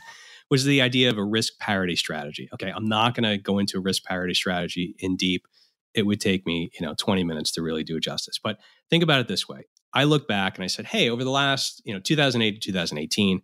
was 0.50 0.63
the 0.63 0.82
idea 0.82 1.10
of 1.10 1.18
a 1.18 1.24
risk 1.24 1.60
parity 1.60 1.96
strategy. 1.96 2.50
Okay, 2.54 2.72
I'm 2.74 2.88
not 2.88 3.16
going 3.16 3.30
to 3.30 3.38
go 3.38 3.60
into 3.60 3.78
a 3.78 3.82
risk 3.82 4.04
parity 4.04 4.34
strategy 4.34 4.96
in 5.00 5.16
deep. 5.16 5.46
It 5.94 6.06
would 6.06 6.22
take 6.22 6.46
me, 6.46 6.72
you 6.80 6.86
know, 6.86 6.94
20 6.98 7.24
minutes 7.24 7.52
to 7.54 7.62
really 7.62 7.84
do 7.84 7.98
it 7.98 8.04
justice. 8.04 8.40
But 8.42 8.60
think 8.90 9.04
about 9.04 9.20
it 9.20 9.28
this 9.28 9.48
way. 9.48 9.68
I 9.94 10.04
look 10.04 10.28
back 10.28 10.56
and 10.56 10.63
I 10.63 10.68
said, 10.68 10.86
hey, 10.86 11.10
over 11.10 11.24
the 11.24 11.32
last, 11.32 11.82
you 11.86 11.94
know, 11.94 12.00
2008 12.00 12.62
to 12.62 12.72
2018, 12.72 13.42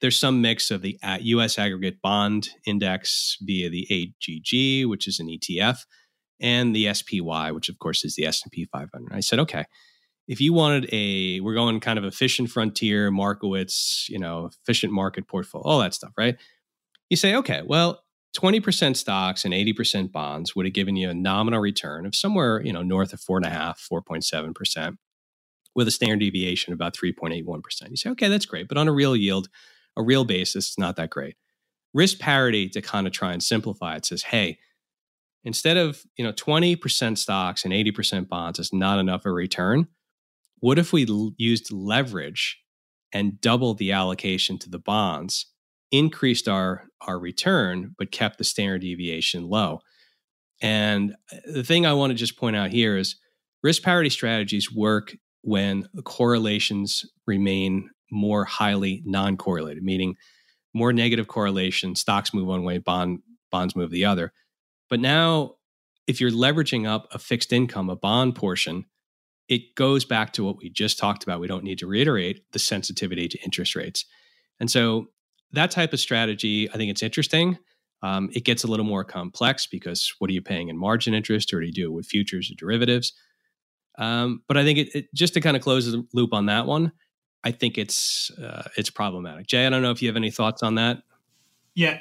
there's 0.00 0.18
some 0.18 0.40
mix 0.40 0.70
of 0.70 0.82
the 0.82 0.98
US 1.02 1.58
aggregate 1.58 2.00
bond 2.02 2.50
index 2.66 3.36
via 3.40 3.70
the 3.70 3.86
AGG, 3.90 4.88
which 4.88 5.06
is 5.08 5.20
an 5.20 5.28
ETF, 5.28 5.78
and 6.40 6.74
the 6.74 6.92
SPY, 6.92 7.50
which 7.52 7.68
of 7.68 7.78
course 7.78 8.04
is 8.04 8.14
the 8.14 8.26
S&P 8.26 8.68
500. 8.70 9.12
I 9.12 9.20
said, 9.20 9.38
okay, 9.40 9.64
if 10.28 10.40
you 10.40 10.52
wanted 10.52 10.88
a, 10.92 11.40
we're 11.40 11.54
going 11.54 11.80
kind 11.80 11.98
of 11.98 12.04
efficient 12.04 12.50
frontier, 12.50 13.10
Markowitz, 13.10 14.06
you 14.08 14.18
know, 14.18 14.50
efficient 14.62 14.92
market 14.92 15.28
portfolio, 15.28 15.64
all 15.64 15.78
that 15.78 15.94
stuff, 15.94 16.12
right? 16.18 16.36
You 17.08 17.16
say, 17.16 17.34
okay, 17.36 17.62
well, 17.64 18.02
20% 18.36 18.96
stocks 18.96 19.44
and 19.44 19.54
80% 19.54 20.12
bonds 20.12 20.54
would 20.54 20.66
have 20.66 20.74
given 20.74 20.96
you 20.96 21.08
a 21.08 21.14
nominal 21.14 21.60
return 21.60 22.04
of 22.04 22.14
somewhere, 22.14 22.60
you 22.62 22.72
know, 22.72 22.82
north 22.82 23.12
of 23.12 23.20
four 23.20 23.38
and 23.38 23.46
a 23.46 23.50
half, 23.50 23.86
4.7%, 23.90 24.96
with 25.74 25.88
a 25.88 25.92
standard 25.92 26.20
deviation 26.20 26.72
of 26.72 26.76
about 26.76 26.94
3.81%. 26.94 27.62
You 27.88 27.96
say, 27.96 28.10
okay, 28.10 28.28
that's 28.28 28.46
great. 28.46 28.68
But 28.68 28.78
on 28.78 28.88
a 28.88 28.92
real 28.92 29.16
yield, 29.16 29.48
a 29.96 30.02
real 30.02 30.24
basis, 30.24 30.68
it's 30.68 30.78
not 30.78 30.96
that 30.96 31.10
great. 31.10 31.36
Risk 31.94 32.18
parity 32.18 32.68
to 32.70 32.82
kind 32.82 33.06
of 33.06 33.12
try 33.12 33.32
and 33.32 33.42
simplify 33.42 33.96
it 33.96 34.04
says, 34.04 34.24
hey, 34.24 34.58
instead 35.44 35.76
of, 35.76 36.02
you 36.16 36.24
know, 36.24 36.32
20% 36.32 37.16
stocks 37.16 37.64
and 37.64 37.72
80% 37.72 38.28
bonds 38.28 38.58
is 38.58 38.72
not 38.72 38.98
enough 38.98 39.22
of 39.22 39.30
a 39.30 39.32
return 39.32 39.88
what 40.60 40.78
if 40.78 40.92
we 40.92 41.06
l- 41.08 41.32
used 41.36 41.72
leverage 41.72 42.58
and 43.12 43.40
doubled 43.40 43.78
the 43.78 43.92
allocation 43.92 44.58
to 44.58 44.70
the 44.70 44.78
bonds, 44.78 45.46
increased 45.90 46.48
our, 46.48 46.84
our 47.02 47.18
return, 47.18 47.94
but 47.98 48.10
kept 48.10 48.38
the 48.38 48.44
standard 48.44 48.80
deviation 48.80 49.48
low? 49.48 49.80
And 50.62 51.14
uh, 51.32 51.36
the 51.52 51.64
thing 51.64 51.84
I 51.84 51.92
want 51.92 52.10
to 52.10 52.14
just 52.14 52.38
point 52.38 52.56
out 52.56 52.70
here 52.70 52.96
is 52.96 53.16
risk 53.62 53.82
parity 53.82 54.10
strategies 54.10 54.72
work 54.72 55.14
when 55.42 55.88
correlations 56.04 57.04
remain 57.26 57.90
more 58.10 58.44
highly 58.44 59.02
non 59.04 59.36
correlated, 59.36 59.82
meaning 59.82 60.16
more 60.74 60.92
negative 60.92 61.26
correlation, 61.26 61.94
stocks 61.94 62.34
move 62.34 62.46
one 62.46 62.64
way, 62.64 62.78
bond, 62.78 63.20
bonds 63.50 63.74
move 63.74 63.90
the 63.90 64.04
other. 64.04 64.32
But 64.88 65.00
now, 65.00 65.54
if 66.06 66.20
you're 66.20 66.30
leveraging 66.30 66.86
up 66.86 67.08
a 67.12 67.18
fixed 67.18 67.52
income, 67.52 67.90
a 67.90 67.96
bond 67.96 68.36
portion, 68.36 68.84
it 69.48 69.74
goes 69.74 70.04
back 70.04 70.32
to 70.34 70.44
what 70.44 70.58
we 70.58 70.68
just 70.68 70.98
talked 70.98 71.22
about. 71.22 71.40
We 71.40 71.46
don't 71.46 71.64
need 71.64 71.78
to 71.78 71.86
reiterate 71.86 72.42
the 72.52 72.58
sensitivity 72.58 73.28
to 73.28 73.38
interest 73.42 73.74
rates. 73.74 74.04
And 74.60 74.70
so 74.70 75.08
that 75.52 75.70
type 75.70 75.92
of 75.92 76.00
strategy, 76.00 76.68
I 76.70 76.76
think 76.76 76.90
it's 76.90 77.02
interesting. 77.02 77.58
Um, 78.02 78.30
it 78.32 78.44
gets 78.44 78.64
a 78.64 78.66
little 78.66 78.84
more 78.84 79.04
complex 79.04 79.66
because 79.66 80.12
what 80.18 80.30
are 80.30 80.34
you 80.34 80.42
paying 80.42 80.68
in 80.68 80.76
margin 80.76 81.14
interest, 81.14 81.52
or 81.52 81.60
do 81.60 81.66
you 81.66 81.72
do 81.72 81.86
it 81.86 81.94
with 81.94 82.06
futures 82.06 82.50
or 82.50 82.54
derivatives? 82.54 83.12
Um, 83.98 84.42
but 84.46 84.56
I 84.56 84.64
think 84.64 84.78
it, 84.78 84.94
it, 84.94 85.14
just 85.14 85.34
to 85.34 85.40
kind 85.40 85.56
of 85.56 85.62
close 85.62 85.90
the 85.90 86.06
loop 86.12 86.34
on 86.34 86.46
that 86.46 86.66
one, 86.66 86.92
I 87.46 87.52
think 87.52 87.78
it's 87.78 88.32
uh, 88.32 88.64
it's 88.76 88.90
problematic. 88.90 89.46
Jay, 89.46 89.66
I 89.66 89.70
don't 89.70 89.80
know 89.80 89.92
if 89.92 90.02
you 90.02 90.08
have 90.08 90.16
any 90.16 90.32
thoughts 90.32 90.64
on 90.64 90.74
that. 90.74 91.04
Yeah, 91.76 92.00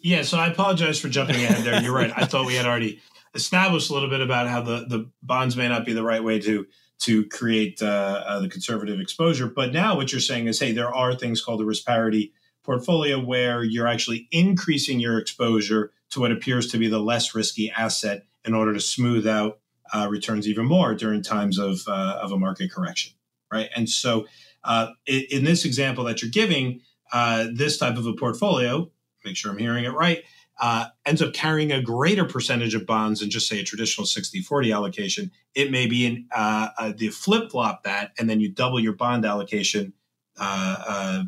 yeah. 0.00 0.22
So 0.22 0.38
I 0.38 0.48
apologize 0.48 0.98
for 0.98 1.08
jumping 1.08 1.36
ahead 1.36 1.64
there. 1.64 1.80
You're 1.80 1.94
right. 1.94 2.12
I 2.16 2.24
thought 2.24 2.46
we 2.46 2.56
had 2.56 2.66
already 2.66 3.00
established 3.32 3.90
a 3.90 3.94
little 3.94 4.10
bit 4.10 4.20
about 4.20 4.48
how 4.48 4.60
the 4.60 4.84
the 4.88 5.08
bonds 5.22 5.56
may 5.56 5.68
not 5.68 5.86
be 5.86 5.92
the 5.92 6.02
right 6.02 6.24
way 6.24 6.40
to 6.40 6.66
to 7.02 7.24
create 7.28 7.80
uh, 7.80 8.24
uh, 8.26 8.40
the 8.40 8.48
conservative 8.48 8.98
exposure. 8.98 9.46
But 9.46 9.72
now 9.72 9.94
what 9.94 10.10
you're 10.10 10.20
saying 10.20 10.48
is, 10.48 10.58
hey, 10.58 10.72
there 10.72 10.92
are 10.92 11.14
things 11.14 11.40
called 11.40 11.60
the 11.60 11.64
risk 11.64 11.86
parity 11.86 12.32
portfolio 12.64 13.20
where 13.24 13.62
you're 13.62 13.86
actually 13.86 14.26
increasing 14.32 14.98
your 14.98 15.16
exposure 15.16 15.92
to 16.10 16.18
what 16.18 16.32
appears 16.32 16.72
to 16.72 16.78
be 16.78 16.88
the 16.88 16.98
less 16.98 17.36
risky 17.36 17.70
asset 17.70 18.24
in 18.44 18.52
order 18.52 18.72
to 18.72 18.80
smooth 18.80 19.28
out 19.28 19.60
uh, 19.94 20.08
returns 20.10 20.48
even 20.48 20.64
more 20.64 20.92
during 20.96 21.22
times 21.22 21.56
of 21.56 21.82
uh, 21.86 22.18
of 22.20 22.32
a 22.32 22.38
market 22.38 22.72
correction, 22.72 23.12
right? 23.52 23.70
And 23.76 23.88
so, 23.88 24.26
uh, 24.64 24.88
in, 25.06 25.24
in, 25.30 25.44
this 25.44 25.64
example 25.64 26.04
that 26.04 26.22
you're 26.22 26.30
giving, 26.30 26.80
uh, 27.12 27.46
this 27.52 27.78
type 27.78 27.96
of 27.96 28.06
a 28.06 28.12
portfolio, 28.12 28.90
make 29.24 29.36
sure 29.36 29.50
I'm 29.50 29.58
hearing 29.58 29.84
it 29.84 29.92
right, 29.92 30.22
uh, 30.60 30.86
ends 31.04 31.22
up 31.22 31.32
carrying 31.32 31.72
a 31.72 31.82
greater 31.82 32.24
percentage 32.24 32.74
of 32.74 32.86
bonds 32.86 33.20
than 33.20 33.30
just 33.30 33.48
say 33.48 33.60
a 33.60 33.64
traditional 33.64 34.06
60-40 34.06 34.74
allocation. 34.74 35.30
It 35.54 35.70
may 35.70 35.86
be 35.86 36.06
in 36.06 36.26
uh, 36.34 36.92
the 36.96 37.08
flip 37.08 37.50
flop 37.50 37.84
that, 37.84 38.12
and 38.18 38.28
then 38.28 38.40
you 38.40 38.50
double 38.50 38.78
your 38.78 38.94
bond 38.94 39.24
allocation 39.24 39.92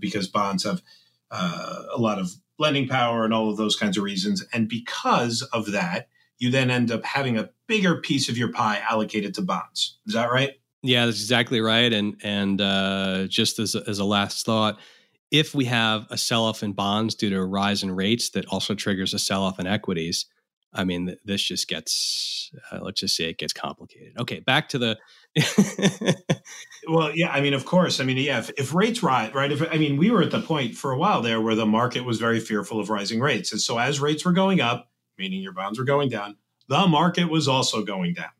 because 0.00 0.28
bonds 0.28 0.64
have 0.64 0.82
a 1.30 1.98
lot 1.98 2.18
of 2.18 2.34
lending 2.58 2.88
power 2.88 3.24
and 3.24 3.34
all 3.34 3.50
of 3.50 3.56
those 3.56 3.76
kinds 3.76 3.96
of 3.96 4.04
reasons. 4.04 4.44
And 4.52 4.68
because 4.68 5.42
of 5.52 5.72
that, 5.72 6.08
you 6.38 6.50
then 6.50 6.70
end 6.70 6.90
up 6.90 7.04
having 7.04 7.38
a 7.38 7.50
bigger 7.66 8.00
piece 8.00 8.28
of 8.28 8.38
your 8.38 8.52
pie 8.52 8.82
allocated 8.88 9.34
to 9.34 9.42
bonds. 9.42 9.98
Is 10.06 10.14
that 10.14 10.30
right? 10.30 10.52
Yeah, 10.84 11.06
that's 11.06 11.20
exactly 11.20 11.60
right. 11.60 11.90
And 11.92 12.20
and 12.22 12.60
uh, 12.60 13.26
just 13.26 13.58
as 13.58 13.74
a, 13.74 13.82
as 13.88 13.98
a 13.98 14.04
last 14.04 14.44
thought, 14.44 14.78
if 15.30 15.54
we 15.54 15.64
have 15.64 16.06
a 16.10 16.18
sell 16.18 16.44
off 16.44 16.62
in 16.62 16.74
bonds 16.74 17.14
due 17.14 17.30
to 17.30 17.36
a 17.36 17.44
rise 17.44 17.82
in 17.82 17.90
rates 17.90 18.30
that 18.30 18.44
also 18.46 18.74
triggers 18.74 19.14
a 19.14 19.18
sell 19.18 19.42
off 19.42 19.58
in 19.58 19.66
equities, 19.66 20.26
I 20.74 20.84
mean, 20.84 21.16
this 21.24 21.42
just 21.42 21.68
gets, 21.68 22.52
uh, 22.70 22.80
let's 22.82 23.00
just 23.00 23.16
say 23.16 23.24
it 23.24 23.38
gets 23.38 23.52
complicated. 23.52 24.12
Okay, 24.18 24.40
back 24.40 24.68
to 24.70 24.78
the. 24.78 24.98
well, 26.88 27.10
yeah, 27.14 27.30
I 27.30 27.40
mean, 27.40 27.54
of 27.54 27.64
course. 27.64 27.98
I 27.98 28.04
mean, 28.04 28.18
yeah, 28.18 28.40
if, 28.40 28.50
if, 28.58 28.74
rates 28.74 29.02
rise, 29.02 29.32
right? 29.32 29.50
If 29.50 29.62
I 29.72 29.78
mean, 29.78 29.96
we 29.96 30.10
were 30.10 30.22
at 30.22 30.32
the 30.32 30.40
point 30.40 30.74
for 30.74 30.92
a 30.92 30.98
while 30.98 31.22
there 31.22 31.40
where 31.40 31.54
the 31.54 31.66
market 31.66 32.04
was 32.04 32.18
very 32.18 32.40
fearful 32.40 32.78
of 32.78 32.90
rising 32.90 33.20
rates. 33.20 33.52
And 33.52 33.60
so 33.60 33.78
as 33.78 34.00
rates 34.00 34.24
were 34.24 34.32
going 34.32 34.60
up, 34.60 34.90
meaning 35.16 35.40
your 35.40 35.52
bonds 35.52 35.78
were 35.78 35.84
going 35.84 36.10
down, 36.10 36.36
the 36.68 36.86
market 36.86 37.30
was 37.30 37.46
also 37.46 37.84
going 37.84 38.14
down, 38.14 38.30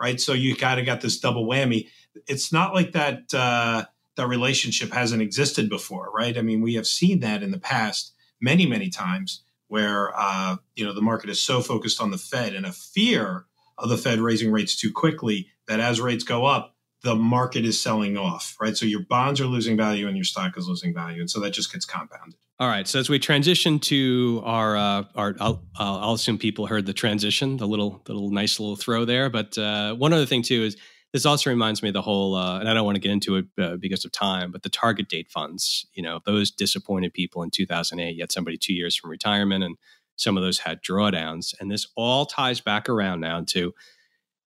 right? 0.00 0.20
So 0.20 0.32
you 0.32 0.56
kind 0.56 0.80
of 0.80 0.86
got 0.86 1.00
this 1.00 1.18
double 1.18 1.46
whammy. 1.46 1.88
It's 2.26 2.52
not 2.52 2.74
like 2.74 2.92
that 2.92 3.32
uh, 3.34 3.84
that 4.16 4.26
relationship 4.26 4.92
hasn't 4.92 5.22
existed 5.22 5.68
before, 5.68 6.10
right? 6.12 6.36
I 6.36 6.42
mean, 6.42 6.60
we 6.60 6.74
have 6.74 6.86
seen 6.86 7.20
that 7.20 7.42
in 7.42 7.50
the 7.50 7.58
past 7.58 8.14
many, 8.40 8.66
many 8.66 8.88
times 8.88 9.42
where 9.68 10.12
uh, 10.16 10.56
you 10.74 10.84
know 10.84 10.92
the 10.92 11.02
market 11.02 11.30
is 11.30 11.42
so 11.42 11.60
focused 11.60 12.00
on 12.00 12.10
the 12.10 12.18
Fed 12.18 12.54
and 12.54 12.66
a 12.66 12.72
fear 12.72 13.46
of 13.78 13.88
the 13.88 13.98
Fed 13.98 14.18
raising 14.18 14.50
rates 14.50 14.76
too 14.76 14.92
quickly 14.92 15.48
that 15.68 15.80
as 15.80 16.00
rates 16.00 16.24
go 16.24 16.44
up, 16.44 16.74
the 17.02 17.14
market 17.14 17.64
is 17.64 17.80
selling 17.80 18.18
off, 18.18 18.56
right? 18.60 18.76
So 18.76 18.84
your 18.84 19.00
bonds 19.00 19.40
are 19.40 19.46
losing 19.46 19.76
value 19.76 20.06
and 20.06 20.16
your 20.16 20.24
stock 20.24 20.56
is 20.58 20.68
losing 20.68 20.92
value, 20.92 21.20
and 21.20 21.30
so 21.30 21.40
that 21.40 21.52
just 21.52 21.72
gets 21.72 21.84
compounded. 21.84 22.38
All 22.60 22.68
right. 22.68 22.86
So 22.86 22.98
as 22.98 23.08
we 23.08 23.18
transition 23.18 23.78
to 23.78 24.42
our 24.44 24.76
uh, 24.76 25.04
our, 25.14 25.34
I'll, 25.40 25.62
I'll 25.78 26.12
assume 26.12 26.36
people 26.36 26.66
heard 26.66 26.84
the 26.84 26.92
transition, 26.92 27.56
the 27.56 27.66
little 27.66 28.02
the 28.04 28.12
little 28.12 28.30
nice 28.30 28.60
little 28.60 28.76
throw 28.76 29.06
there. 29.06 29.30
But 29.30 29.56
uh, 29.56 29.94
one 29.94 30.12
other 30.12 30.26
thing 30.26 30.42
too 30.42 30.62
is 30.64 30.76
this 31.14 31.24
also 31.24 31.48
reminds 31.48 31.82
me 31.82 31.88
of 31.88 31.94
the 31.94 32.02
whole, 32.02 32.34
uh, 32.34 32.60
and 32.60 32.68
I 32.68 32.74
don't 32.74 32.84
want 32.84 32.96
to 32.96 33.00
get 33.00 33.12
into 33.12 33.36
it 33.36 33.46
uh, 33.58 33.76
because 33.76 34.04
of 34.04 34.12
time, 34.12 34.52
but 34.52 34.62
the 34.62 34.68
target 34.68 35.08
date 35.08 35.30
funds. 35.30 35.86
You 35.94 36.02
know, 36.02 36.20
those 36.26 36.50
disappointed 36.50 37.14
people 37.14 37.42
in 37.42 37.50
2008. 37.50 38.14
You 38.14 38.22
had 38.22 38.30
somebody 38.30 38.58
two 38.58 38.74
years 38.74 38.94
from 38.94 39.08
retirement, 39.08 39.64
and 39.64 39.78
some 40.16 40.36
of 40.36 40.42
those 40.42 40.58
had 40.58 40.82
drawdowns. 40.82 41.54
And 41.60 41.70
this 41.70 41.86
all 41.96 42.26
ties 42.26 42.60
back 42.60 42.90
around 42.90 43.20
now 43.20 43.42
to, 43.48 43.72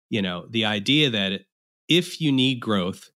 you 0.10 0.22
know, 0.22 0.48
the 0.50 0.63
idea 0.63 1.10
that 1.10 1.41
if 1.89 2.22
you 2.22 2.32
need 2.32 2.62
growth, 2.62 3.10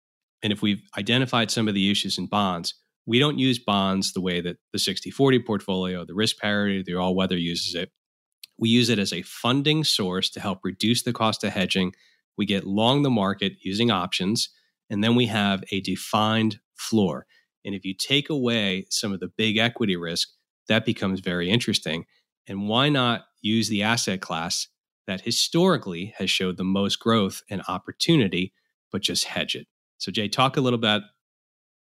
and 0.42 0.52
if 0.52 0.64
we've 0.64 0.82
identified 0.98 1.52
some 1.52 1.68
of 1.68 1.76
the 1.76 1.92
issues 1.92 2.18
in 2.18 2.26
bonds 2.26 2.74
we 3.10 3.18
don't 3.18 3.40
use 3.40 3.58
bonds 3.58 4.14
the 4.14 4.22
way 4.22 4.40
that 4.40 4.58
the 4.72 4.78
60 4.78 5.10
40 5.10 5.40
portfolio, 5.40 6.06
the 6.06 6.14
risk 6.14 6.38
parity, 6.38 6.84
the 6.86 6.94
all 6.94 7.16
weather 7.16 7.38
uses 7.38 7.74
it. 7.74 7.90
We 8.60 8.70
use 8.70 8.88
it 8.88 9.00
as 9.00 9.12
a 9.12 9.24
funding 9.24 9.84
source 9.84 10.30
to 10.30 10.40
help 10.40 10.60
reduce 10.64 11.02
the 11.02 11.12
cost 11.12 11.44
of 11.44 11.52
hedging. 11.52 11.94
We 12.38 12.46
get 12.46 12.68
long 12.68 13.02
the 13.02 13.10
market 13.10 13.54
using 13.64 13.90
options, 13.90 14.50
and 14.92 15.04
then 15.04 15.16
we 15.16 15.26
have 15.26 15.64
a 15.72 15.82
defined 15.82 16.60
floor. 16.76 17.26
And 17.66 17.74
if 17.74 17.84
you 17.84 17.96
take 17.96 18.30
away 18.30 18.86
some 18.92 19.12
of 19.12 19.20
the 19.20 19.32
big 19.36 19.58
equity 19.58 19.96
risk, 19.96 20.30
that 20.68 20.86
becomes 20.86 21.20
very 21.20 21.50
interesting. 21.50 22.06
And 22.48 22.70
why 22.70 22.90
not 22.90 23.26
use 23.42 23.70
the 23.70 23.82
asset 23.82 24.22
class 24.22 24.68
that 25.08 25.22
historically 25.22 26.14
has 26.20 26.30
showed 26.30 26.58
the 26.58 26.64
most 26.64 27.00
growth 27.00 27.42
and 27.50 27.64
opportunity, 27.68 28.54
but 28.92 29.02
just 29.02 29.26
hedge 29.26 29.56
it? 29.56 29.66
So, 29.98 30.12
Jay, 30.12 30.28
talk 30.28 30.58
a 30.58 30.62
little 30.62 30.78
bit 30.78 31.02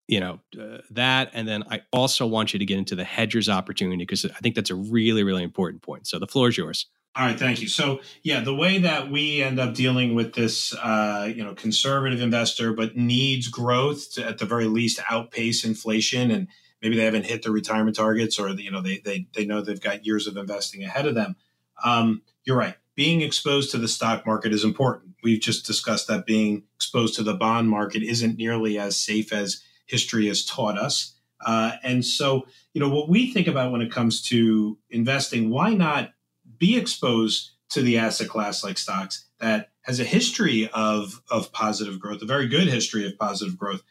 you 0.09 0.19
know 0.19 0.41
uh, 0.61 0.79
that 0.91 1.31
and 1.35 1.47
then 1.47 1.63
i 1.71 1.81
also 1.93 2.27
want 2.27 2.53
you 2.53 2.59
to 2.59 2.65
get 2.65 2.79
into 2.79 2.97
the 2.97 3.05
hedgers 3.05 3.49
opportunity 3.49 4.03
because 4.03 4.25
i 4.25 4.39
think 4.41 4.55
that's 4.55 4.71
a 4.71 4.75
really 4.75 5.23
really 5.23 5.45
important 5.45 5.83
point. 5.83 6.07
So 6.07 6.19
the 6.19 6.27
floor 6.27 6.49
is 6.49 6.59
yours. 6.59 6.87
All 7.15 7.27
right 7.27 7.39
thank 7.39 7.61
you. 7.61 7.69
So 7.69 8.01
yeah 8.23 8.41
the 8.41 8.55
way 8.55 8.79
that 8.79 9.11
we 9.11 9.43
end 9.43 9.61
up 9.61 9.75
dealing 9.75 10.15
with 10.15 10.35
this 10.35 10.75
uh, 10.75 11.31
you 11.35 11.45
know 11.45 11.55
conservative 11.55 12.21
investor 12.21 12.73
but 12.73 12.97
needs 12.97 13.49
growth 13.49 14.15
to 14.15 14.27
at 14.27 14.39
the 14.39 14.47
very 14.47 14.67
least 14.67 15.01
outpace 15.11 15.65
inflation 15.65 16.31
and 16.31 16.49
maybe 16.83 16.97
they 16.97 17.05
haven't 17.05 17.27
hit 17.27 17.43
their 17.43 17.53
retirement 17.53 17.97
targets 17.97 18.39
or 18.39 18.49
you 18.51 18.71
know 18.71 18.81
they 18.81 18.99
they, 19.05 19.29
they 19.35 19.45
know 19.45 19.61
they've 19.61 19.81
got 19.81 20.07
years 20.07 20.27
of 20.27 20.37
investing 20.37 20.83
ahead 20.83 21.07
of 21.07 21.15
them 21.15 21.37
um, 21.85 22.23
you're 22.45 22.57
right. 22.57 22.77
Being 22.95 23.21
exposed 23.21 23.71
to 23.71 23.79
the 23.79 23.89
stock 23.89 24.27
market 24.27 24.53
is 24.53 24.65
important. 24.65 25.15
We've 25.23 25.41
just 25.41 25.67
discussed 25.67 26.09
that 26.09 26.27
being 26.27 26.65
exposed 26.75 27.15
to 27.17 27.23
the 27.23 27.35
bond 27.35 27.69
market 27.69 28.03
isn't 28.03 28.39
nearly 28.39 28.79
as 28.79 28.97
safe 28.97 29.33
as 29.33 29.63
history 29.89 30.29
has 30.29 30.45
taught 30.45 30.79
us. 30.79 31.15
Uh, 31.45 31.73
and 31.83 32.05
so, 32.05 32.47
you 32.73 32.81
know, 32.81 32.89
what 32.89 33.09
we 33.09 33.33
think 33.33 33.47
about 33.47 33.73
when 33.73 33.81
it 33.81 33.91
comes 33.91 34.23
to 34.23 34.79
investing, 34.91 35.51
why 35.51 35.75
not 35.75 36.13
be 36.59 36.77
exposed 36.77 37.51
to 37.71 37.83
the 37.83 37.99
asset 37.99 38.29
class 38.29 38.65
like 38.65 38.79
stocks 38.79 39.27
that 39.41 39.71
has 39.83 40.01
a 40.01 40.05
history 40.05 40.69
of, 40.73 41.23
of 41.31 41.53
positive 41.53 41.99
growth, 42.01 42.23
a 42.23 42.27
very 42.27 42.49
good 42.49 42.69
history 42.69 43.07
of 43.07 43.19
positive 43.19 43.57
growth, 43.57 43.83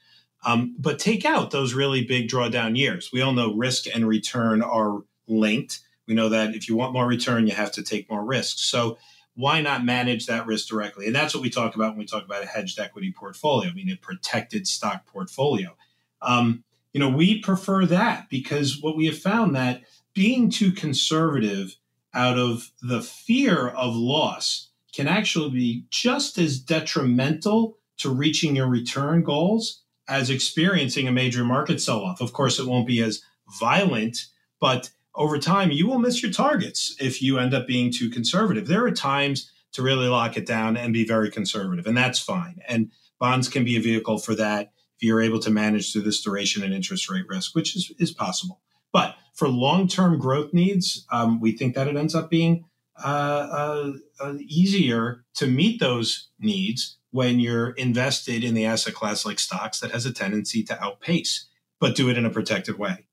um, 0.46 0.76
but 0.78 1.00
take 1.00 1.26
out 1.26 1.52
those 1.52 1.74
really 1.74 2.04
big 2.04 2.30
drawdown 2.30 2.78
years. 2.78 3.10
We 3.12 3.22
all 3.22 3.34
know 3.34 3.54
risk 3.54 3.86
and 3.94 4.08
return 4.08 4.62
are 4.62 5.04
linked. 5.28 5.80
We 6.08 6.14
know 6.14 6.30
that 6.30 6.56
if 6.56 6.70
you 6.70 6.76
want 6.76 6.94
more 6.94 7.08
return, 7.08 7.48
you 7.48 7.54
have 7.54 7.72
to 7.74 7.84
take 7.84 8.10
more 8.10 8.24
risk. 8.24 8.60
So, 8.60 8.98
why 9.36 9.62
not 9.62 9.86
manage 9.86 10.26
that 10.26 10.48
risk 10.48 10.68
directly? 10.68 11.06
And 11.06 11.16
that's 11.16 11.36
what 11.36 11.44
we 11.44 11.52
talk 11.52 11.76
about 11.76 11.92
when 11.92 12.00
we 12.00 12.06
talk 12.06 12.26
about 12.26 12.44
a 12.44 12.48
hedged 12.48 12.80
equity 12.80 13.14
portfolio, 13.16 13.70
I 13.70 13.74
mean, 13.74 13.92
a 13.92 13.96
protected 13.96 14.68
stock 14.68 15.06
portfolio. 15.06 15.78
Um, 16.22 16.64
you 16.94 17.00
know, 17.00 17.10
we 17.10 17.42
prefer 17.42 17.86
that 17.86 18.30
because 18.30 18.82
what 18.82 18.96
we 18.96 19.06
have 19.06 19.18
found 19.18 19.56
that 19.56 19.84
being 20.14 20.50
too 20.50 20.72
conservative 20.72 21.76
out 22.14 22.40
of 22.40 22.72
the 22.82 23.02
fear 23.02 23.68
of 23.68 23.96
loss 23.96 24.70
can 24.94 25.08
actually 25.08 25.52
be 25.52 25.86
just 25.92 26.38
as 26.40 26.60
detrimental 26.60 27.78
to 27.98 28.10
reaching 28.10 28.56
your 28.56 28.68
return 28.68 29.22
goals 29.24 29.84
as 30.08 30.30
experiencing 30.30 31.08
a 31.08 31.12
major 31.12 31.44
market 31.44 31.82
sell 31.82 32.04
off. 32.04 32.22
Of 32.22 32.34
course, 32.34 32.60
it 32.60 32.66
won't 32.66 32.88
be 32.88 33.04
as 33.04 33.22
violent, 33.60 34.18
but 34.60 34.90
over 35.14 35.38
time, 35.38 35.72
you 35.72 35.88
will 35.88 36.00
miss 36.00 36.22
your 36.22 36.32
targets 36.32 36.96
if 37.00 37.22
you 37.22 37.40
end 37.40 37.54
up 37.54 37.68
being 37.68 37.92
too 37.92 38.10
conservative. 38.10 38.68
There 38.68 38.86
are 38.86 38.92
times 38.92 39.52
to 39.74 39.82
really 39.82 40.08
lock 40.08 40.38
it 40.38 40.46
down 40.46 40.78
and 40.78 40.94
be 40.94 41.06
very 41.06 41.30
conservative, 41.30 41.86
and 41.86 41.98
that's 41.98 42.20
fine. 42.20 42.62
And 42.68 42.92
bonds 43.20 43.50
can 43.50 43.64
be 43.64 43.78
a 43.78 43.82
vehicle 43.82 44.20
for 44.20 44.36
that 44.36 44.72
if 44.98 45.04
you're 45.04 45.22
able 45.22 45.40
to 45.40 45.52
manage 45.52 45.92
through 45.92 46.02
this 46.02 46.22
duration 46.22 46.64
and 46.64 46.74
interest 46.74 47.10
rate 47.10 47.28
risk, 47.28 47.56
which 47.56 47.76
is, 47.76 47.92
is 48.00 48.12
possible. 48.12 48.60
But 48.92 49.16
for 49.34 49.48
long 49.48 49.88
term 49.88 50.18
growth 50.18 50.54
needs, 50.54 51.06
um, 51.12 51.40
we 51.40 51.52
think 51.52 51.76
that 51.76 51.88
it 51.88 51.96
ends 51.96 52.16
up 52.16 52.30
being 52.30 52.66
uh, 53.04 53.08
uh, 53.08 53.94
uh, 54.20 54.34
easier 54.40 55.24
to 55.36 55.46
meet 55.46 55.80
those 55.80 56.30
needs 56.40 56.98
when 57.12 57.40
you're 57.40 57.72
invested 57.72 58.44
in 58.44 58.54
the 58.54 58.66
asset 58.66 58.94
class 58.94 59.26
like 59.26 59.40
stocks 59.40 59.80
that 59.80 59.92
has 59.92 60.06
a 60.06 60.12
tendency 60.12 60.64
to 60.64 60.84
outpace, 60.84 61.48
but 61.80 61.96
do 61.96 62.10
it 62.10 62.18
in 62.18 62.26
a 62.26 62.30
protected 62.30 62.78
way. 62.80 63.06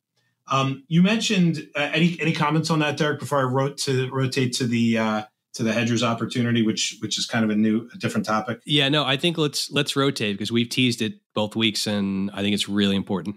Um, 0.50 0.84
you 0.88 1.02
mentioned 1.02 1.68
uh, 1.74 1.90
any 1.92 2.18
any 2.20 2.32
comments 2.32 2.70
on 2.70 2.78
that, 2.80 2.96
Derek? 2.96 3.20
Before 3.20 3.40
I 3.40 3.44
wrote 3.44 3.78
to 3.78 4.10
rotate 4.10 4.54
to 4.54 4.66
the 4.66 4.98
uh, 4.98 5.22
to 5.54 5.62
the 5.62 5.72
hedgers 5.72 6.02
opportunity, 6.02 6.62
which 6.62 6.96
which 7.00 7.18
is 7.18 7.26
kind 7.26 7.44
of 7.44 7.50
a 7.50 7.56
new, 7.56 7.88
a 7.94 7.98
different 7.98 8.26
topic. 8.26 8.60
Yeah, 8.66 8.88
no, 8.88 9.04
I 9.04 9.16
think 9.16 9.38
let's 9.38 9.70
let's 9.70 9.96
rotate 9.96 10.36
because 10.36 10.52
we've 10.52 10.68
teased 10.68 11.00
it 11.02 11.14
both 11.34 11.56
weeks, 11.56 11.86
and 11.86 12.30
I 12.32 12.42
think 12.42 12.54
it's 12.54 12.68
really 12.68 12.96
important. 12.96 13.36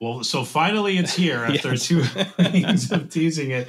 Well, 0.00 0.22
so 0.24 0.44
finally 0.44 0.98
it's 0.98 1.14
here 1.14 1.44
after 1.48 1.70
Yes. 1.70 1.86
two 1.86 2.04
weeks 2.52 2.90
of 2.90 3.08
teasing 3.10 3.50
it. 3.52 3.68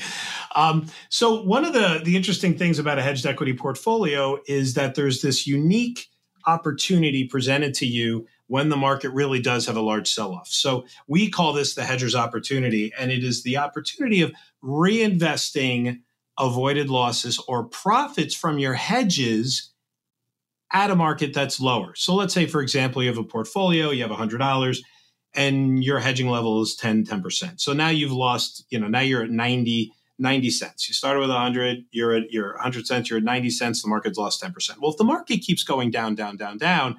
Um, 0.55 0.87
so 1.09 1.41
one 1.43 1.63
of 1.65 1.73
the 1.73 2.01
the 2.03 2.15
interesting 2.15 2.57
things 2.57 2.79
about 2.79 2.99
a 2.99 3.01
hedged 3.01 3.25
equity 3.25 3.53
portfolio 3.53 4.39
is 4.47 4.73
that 4.73 4.95
there's 4.95 5.21
this 5.21 5.47
unique 5.47 6.07
opportunity 6.47 7.25
presented 7.27 7.73
to 7.75 7.85
you 7.85 8.27
when 8.47 8.69
the 8.69 8.77
market 8.77 9.09
really 9.09 9.41
does 9.41 9.65
have 9.65 9.75
a 9.75 9.81
large 9.81 10.07
sell-off. 10.07 10.47
So 10.47 10.85
we 11.07 11.31
call 11.31 11.53
this 11.53 11.73
the 11.73 11.83
hedger's 11.83 12.13
opportunity, 12.13 12.93
and 12.99 13.11
it 13.11 13.23
is 13.23 13.41
the 13.41 13.57
opportunity 13.57 14.21
of 14.21 14.31
reinvesting 14.63 16.01
avoided 16.39 16.89
losses 16.89 17.39
or 17.47 17.63
profits 17.63 18.35
from 18.35 18.59
your 18.59 18.73
hedges 18.73 19.71
at 20.73 20.91
a 20.91 20.95
market 20.95 21.33
that's 21.33 21.59
lower. 21.59 21.93
So 21.95 22.15
let's 22.15 22.33
say, 22.33 22.45
for 22.45 22.61
example, 22.61 23.01
you 23.01 23.09
have 23.09 23.17
a 23.17 23.23
portfolio, 23.23 23.91
you 23.91 24.03
have 24.03 24.11
$100 24.11 24.77
and 25.33 25.83
your 25.83 25.99
hedging 25.99 26.29
level 26.29 26.61
is 26.61 26.75
10, 26.75 27.05
10%. 27.05 27.59
So 27.59 27.73
now 27.73 27.89
you've 27.89 28.11
lost, 28.11 28.65
you 28.69 28.79
know, 28.79 28.87
now 28.87 29.01
you're 29.01 29.23
at 29.23 29.29
90, 29.29 29.91
90 30.17 30.49
cents. 30.49 30.87
You 30.87 30.93
started 30.93 31.19
with 31.19 31.29
100, 31.29 31.85
you're 31.91 32.13
at 32.13 32.31
you're 32.31 32.53
100 32.53 32.87
cents, 32.87 33.09
you're 33.09 33.17
at 33.17 33.23
90 33.23 33.49
cents, 33.49 33.81
the 33.81 33.89
market's 33.89 34.17
lost 34.17 34.41
10%. 34.41 34.79
Well, 34.79 34.91
if 34.91 34.97
the 34.97 35.03
market 35.03 35.39
keeps 35.39 35.63
going 35.63 35.91
down, 35.91 36.15
down, 36.15 36.37
down, 36.37 36.57
down, 36.57 36.97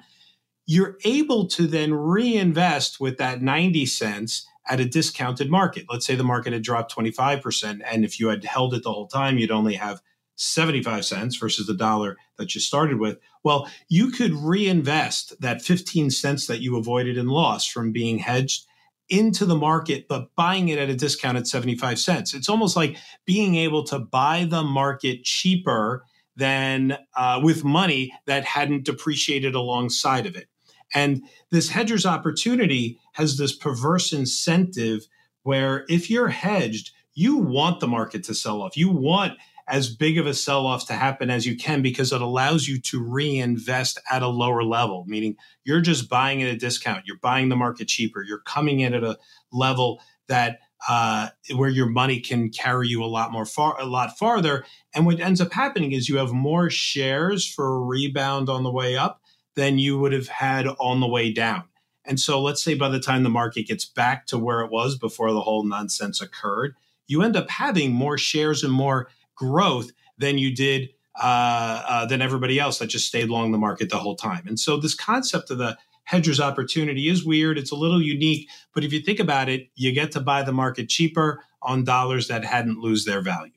you're 0.65 0.97
able 1.05 1.47
to 1.47 1.65
then 1.65 1.93
reinvest 1.93 2.99
with 2.99 3.17
that 3.17 3.41
90 3.41 3.85
cents 3.85 4.45
at 4.69 4.79
a 4.79 4.85
discounted 4.85 5.49
market. 5.49 5.85
Let's 5.89 6.05
say 6.05 6.15
the 6.15 6.23
market 6.23 6.53
had 6.53 6.63
dropped 6.63 6.95
25%, 6.95 7.81
and 7.85 8.05
if 8.05 8.19
you 8.19 8.27
had 8.29 8.43
held 8.43 8.73
it 8.73 8.83
the 8.83 8.91
whole 8.91 9.07
time, 9.07 9.37
you'd 9.37 9.51
only 9.51 9.75
have 9.75 10.01
75 10.37 11.03
cents 11.03 11.35
versus 11.35 11.67
the 11.67 11.73
dollar 11.73 12.17
that 12.37 12.53
you 12.53 12.61
started 12.61 12.99
with. 12.99 13.17
Well, 13.43 13.69
you 13.89 14.11
could 14.11 14.33
reinvest 14.33 15.39
that 15.41 15.61
15 15.61 16.11
cents 16.11 16.47
that 16.47 16.61
you 16.61 16.77
avoided 16.77 17.17
and 17.17 17.29
lost 17.29 17.71
from 17.71 17.91
being 17.91 18.19
hedged 18.19 18.65
into 19.09 19.45
the 19.45 19.55
market, 19.55 20.07
but 20.07 20.35
buying 20.35 20.69
it 20.69 20.77
at 20.77 20.89
a 20.89 20.95
discount 20.95 21.37
at 21.37 21.47
75 21.47 21.97
cents. 21.97 22.33
It's 22.33 22.49
almost 22.49 22.75
like 22.75 22.97
being 23.25 23.55
able 23.55 23.83
to 23.85 23.99
buy 23.99 24.45
the 24.47 24.63
market 24.63 25.23
cheaper 25.23 26.03
than 26.35 26.97
uh, 27.15 27.39
with 27.43 27.63
money 27.63 28.13
that 28.27 28.45
hadn't 28.45 28.85
depreciated 28.85 29.55
alongside 29.55 30.25
of 30.25 30.35
it. 30.35 30.47
And 30.93 31.23
this 31.51 31.69
hedger's 31.69 32.05
opportunity 32.05 32.99
has 33.13 33.37
this 33.37 33.55
perverse 33.55 34.13
incentive 34.13 35.07
where 35.43 35.85
if 35.87 36.09
you're 36.09 36.29
hedged, 36.29 36.91
you 37.13 37.37
want 37.37 37.79
the 37.79 37.87
market 37.87 38.23
to 38.25 38.35
sell 38.35 38.61
off. 38.61 38.77
You 38.77 38.89
want 38.89 39.37
as 39.67 39.93
big 39.93 40.17
of 40.17 40.25
a 40.25 40.33
sell 40.33 40.65
off 40.65 40.87
to 40.87 40.93
happen 40.93 41.29
as 41.29 41.45
you 41.45 41.57
can 41.57 41.81
because 41.81 42.13
it 42.13 42.21
allows 42.21 42.67
you 42.67 42.79
to 42.79 43.03
reinvest 43.03 43.99
at 44.09 44.23
a 44.23 44.27
lower 44.27 44.63
level, 44.63 45.03
meaning 45.07 45.35
you're 45.65 45.81
just 45.81 46.09
buying 46.09 46.41
at 46.41 46.49
a 46.49 46.55
discount. 46.55 47.05
You're 47.05 47.17
buying 47.17 47.49
the 47.49 47.55
market 47.55 47.87
cheaper. 47.87 48.23
You're 48.23 48.39
coming 48.39 48.79
in 48.79 48.93
at 48.93 49.03
a 49.03 49.17
level 49.51 50.01
that 50.27 50.59
uh, 50.87 51.29
where 51.55 51.69
your 51.69 51.87
money 51.87 52.19
can 52.19 52.49
carry 52.49 52.87
you 52.87 53.03
a 53.03 53.05
lot 53.07 53.31
more 53.31 53.45
far, 53.45 53.79
a 53.79 53.85
lot 53.85 54.17
farther. 54.17 54.63
And 54.93 55.05
what 55.05 55.19
ends 55.19 55.41
up 55.41 55.51
happening 55.51 55.91
is 55.91 56.07
you 56.07 56.17
have 56.17 56.31
more 56.31 56.69
shares 56.69 57.45
for 57.45 57.75
a 57.75 57.79
rebound 57.79 58.47
on 58.47 58.63
the 58.63 58.71
way 58.71 58.95
up 58.95 59.21
than 59.57 59.79
you 59.79 59.97
would 59.97 60.13
have 60.13 60.27
had 60.27 60.67
on 60.79 60.99
the 61.01 61.07
way 61.07 61.33
down. 61.33 61.63
And 62.05 62.19
so 62.19 62.39
let's 62.39 62.63
say 62.63 62.75
by 62.75 62.89
the 62.89 62.99
time 62.99 63.23
the 63.23 63.29
market 63.29 63.67
gets 63.67 63.85
back 63.85 64.27
to 64.27 64.37
where 64.37 64.61
it 64.61 64.71
was 64.71 64.97
before 64.97 65.33
the 65.33 65.41
whole 65.41 65.63
nonsense 65.65 66.21
occurred, 66.21 66.75
you 67.07 67.23
end 67.23 67.35
up 67.35 67.49
having 67.49 67.91
more 67.91 68.19
shares 68.19 68.63
and 68.63 68.71
more 68.71 69.09
growth 69.35 69.91
than 70.17 70.37
you 70.37 70.55
did 70.55 70.89
uh, 71.19 71.83
uh, 71.87 72.05
than 72.05 72.21
everybody 72.21 72.59
else 72.59 72.77
that 72.77 72.87
just 72.87 73.07
stayed 73.07 73.29
long 73.29 73.51
the 73.51 73.57
market 73.57 73.89
the 73.89 73.97
whole 73.97 74.15
time. 74.15 74.43
And 74.47 74.59
so 74.59 74.77
this 74.77 74.93
concept 74.93 75.49
of 75.49 75.57
the 75.57 75.75
hedger's 76.03 76.39
opportunity 76.39 77.09
is 77.09 77.25
weird. 77.25 77.57
It's 77.57 77.71
a 77.71 77.75
little 77.75 78.01
unique, 78.01 78.47
but 78.75 78.83
if 78.83 78.93
you 78.93 79.01
think 79.01 79.19
about 79.19 79.49
it, 79.49 79.69
you 79.75 79.91
get 79.91 80.11
to 80.11 80.21
buy 80.21 80.43
the 80.43 80.53
market 80.53 80.87
cheaper 80.87 81.43
on 81.63 81.83
dollars 81.83 82.27
that 82.27 82.45
hadn't 82.45 82.79
lose 82.79 83.05
their 83.05 83.21
value. 83.21 83.51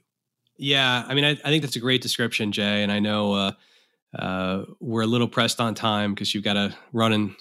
Yeah, 0.56 1.04
I 1.06 1.14
mean, 1.14 1.24
I, 1.24 1.30
I 1.30 1.50
think 1.50 1.62
that's 1.62 1.76
a 1.76 1.80
great 1.80 2.02
description, 2.02 2.52
Jay. 2.52 2.82
And 2.82 2.90
I 2.90 2.98
know 2.98 3.34
uh, 3.34 3.52
uh, 4.18 4.62
we're 4.80 5.02
a 5.02 5.06
little 5.06 5.28
pressed 5.28 5.60
on 5.60 5.74
time 5.74 6.14
because 6.14 6.34
you've 6.34 6.44
got 6.44 6.54
to 6.54 6.74
run 6.92 7.12
and 7.12 7.34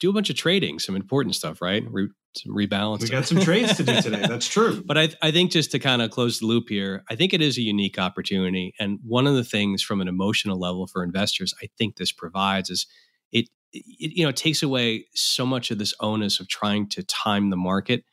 do 0.00 0.10
a 0.10 0.12
bunch 0.12 0.30
of 0.30 0.36
trading, 0.36 0.78
some 0.78 0.96
important 0.96 1.34
stuff, 1.34 1.62
right? 1.62 1.82
Re- 1.88 2.08
some 2.36 2.54
rebalancing. 2.54 3.02
We 3.02 3.08
got 3.08 3.26
some 3.26 3.40
trades 3.40 3.76
to 3.76 3.82
do 3.82 4.00
today. 4.00 4.26
That's 4.28 4.46
true. 4.46 4.82
But 4.86 4.98
I, 4.98 5.08
I 5.22 5.30
think 5.30 5.50
just 5.50 5.70
to 5.72 5.78
kind 5.78 6.02
of 6.02 6.10
close 6.10 6.38
the 6.38 6.46
loop 6.46 6.68
here, 6.68 7.02
I 7.10 7.16
think 7.16 7.32
it 7.32 7.40
is 7.40 7.56
a 7.56 7.62
unique 7.62 7.98
opportunity. 7.98 8.74
And 8.78 8.98
one 9.02 9.26
of 9.26 9.34
the 9.34 9.44
things 9.44 9.82
from 9.82 10.00
an 10.00 10.08
emotional 10.08 10.58
level 10.58 10.86
for 10.86 11.02
investors, 11.02 11.54
I 11.62 11.68
think 11.78 11.96
this 11.96 12.12
provides 12.12 12.70
is 12.70 12.86
it, 13.32 13.48
it 13.72 14.12
you 14.16 14.22
know, 14.22 14.30
it 14.30 14.36
takes 14.36 14.62
away 14.62 15.06
so 15.14 15.46
much 15.46 15.70
of 15.70 15.78
this 15.78 15.94
onus 16.00 16.40
of 16.40 16.48
trying 16.48 16.88
to 16.90 17.02
time 17.02 17.50
the 17.50 17.56
market 17.56 18.04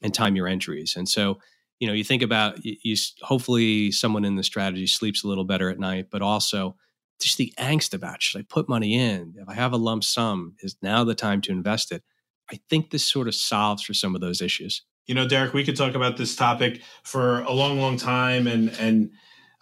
and 0.00 0.14
time 0.14 0.36
your 0.36 0.48
entries. 0.48 0.94
And 0.96 1.08
so, 1.08 1.38
you 1.80 1.88
know, 1.88 1.92
you 1.92 2.04
think 2.04 2.22
about 2.22 2.64
you, 2.64 2.76
you 2.82 2.96
hopefully 3.22 3.90
someone 3.90 4.24
in 4.24 4.36
the 4.36 4.44
strategy 4.44 4.86
sleeps 4.86 5.24
a 5.24 5.28
little 5.28 5.44
better 5.44 5.70
at 5.70 5.78
night, 5.78 6.06
but 6.10 6.22
also 6.22 6.76
just 7.24 7.38
the 7.38 7.52
angst 7.58 7.94
about 7.94 8.22
should 8.22 8.40
I 8.40 8.44
put 8.48 8.68
money 8.68 8.94
in? 8.94 9.34
If 9.36 9.48
I 9.48 9.54
have 9.54 9.72
a 9.72 9.76
lump 9.76 10.04
sum, 10.04 10.56
is 10.60 10.76
now 10.82 11.04
the 11.04 11.14
time 11.14 11.40
to 11.42 11.52
invest 11.52 11.92
it? 11.92 12.02
I 12.50 12.60
think 12.68 12.90
this 12.90 13.06
sort 13.06 13.28
of 13.28 13.34
solves 13.34 13.82
for 13.82 13.94
some 13.94 14.14
of 14.14 14.20
those 14.20 14.40
issues. 14.40 14.82
You 15.06 15.14
know, 15.14 15.26
Derek, 15.26 15.52
we 15.52 15.64
could 15.64 15.76
talk 15.76 15.94
about 15.94 16.16
this 16.16 16.36
topic 16.36 16.82
for 17.02 17.40
a 17.40 17.52
long, 17.52 17.80
long 17.80 17.96
time, 17.96 18.46
and 18.46 18.68
and 18.78 19.10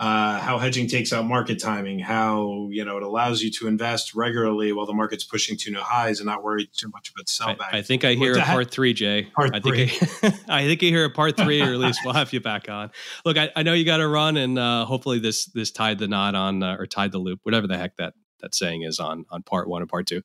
uh, 0.00 0.40
how 0.40 0.56
hedging 0.56 0.86
takes 0.86 1.12
out 1.12 1.26
market 1.26 1.60
timing, 1.60 1.98
how 1.98 2.68
you 2.70 2.82
know 2.86 2.96
it 2.96 3.02
allows 3.02 3.42
you 3.42 3.50
to 3.50 3.68
invest 3.68 4.14
regularly 4.14 4.72
while 4.72 4.86
the 4.86 4.94
market's 4.94 5.24
pushing 5.24 5.58
to 5.58 5.70
new 5.70 5.78
highs 5.78 6.20
and 6.20 6.26
not 6.26 6.42
worry 6.42 6.66
too 6.74 6.88
much 6.88 7.10
about 7.10 7.26
sellback. 7.26 7.74
I, 7.74 7.78
I 7.78 7.82
think 7.82 8.02
I 8.02 8.14
hear 8.14 8.38
a 8.38 8.40
part 8.40 8.70
three, 8.70 8.94
Jay. 8.94 9.24
Part 9.24 9.54
I 9.54 9.60
think 9.60 9.90
three. 9.90 10.30
I, 10.48 10.48
I 10.60 10.66
think 10.66 10.80
you 10.80 10.88
hear 10.88 11.04
a 11.04 11.10
part 11.10 11.36
three, 11.36 11.60
or 11.60 11.74
at 11.74 11.78
least 11.78 12.00
we'll 12.02 12.14
have 12.14 12.32
you 12.32 12.40
back 12.40 12.70
on. 12.70 12.90
Look, 13.26 13.36
I, 13.36 13.50
I 13.54 13.62
know 13.62 13.74
you 13.74 13.84
got 13.84 13.98
to 13.98 14.08
run, 14.08 14.38
and 14.38 14.58
uh, 14.58 14.86
hopefully 14.86 15.18
this 15.18 15.44
this 15.44 15.70
tied 15.70 15.98
the 15.98 16.08
knot 16.08 16.34
on 16.34 16.62
uh, 16.62 16.76
or 16.78 16.86
tied 16.86 17.12
the 17.12 17.18
loop, 17.18 17.40
whatever 17.42 17.66
the 17.66 17.76
heck 17.76 17.96
that 17.98 18.14
that 18.40 18.54
saying 18.54 18.84
is 18.84 19.00
on 19.00 19.26
on 19.30 19.42
part 19.42 19.68
one 19.68 19.82
and 19.82 19.90
part 19.90 20.06
two. 20.06 20.22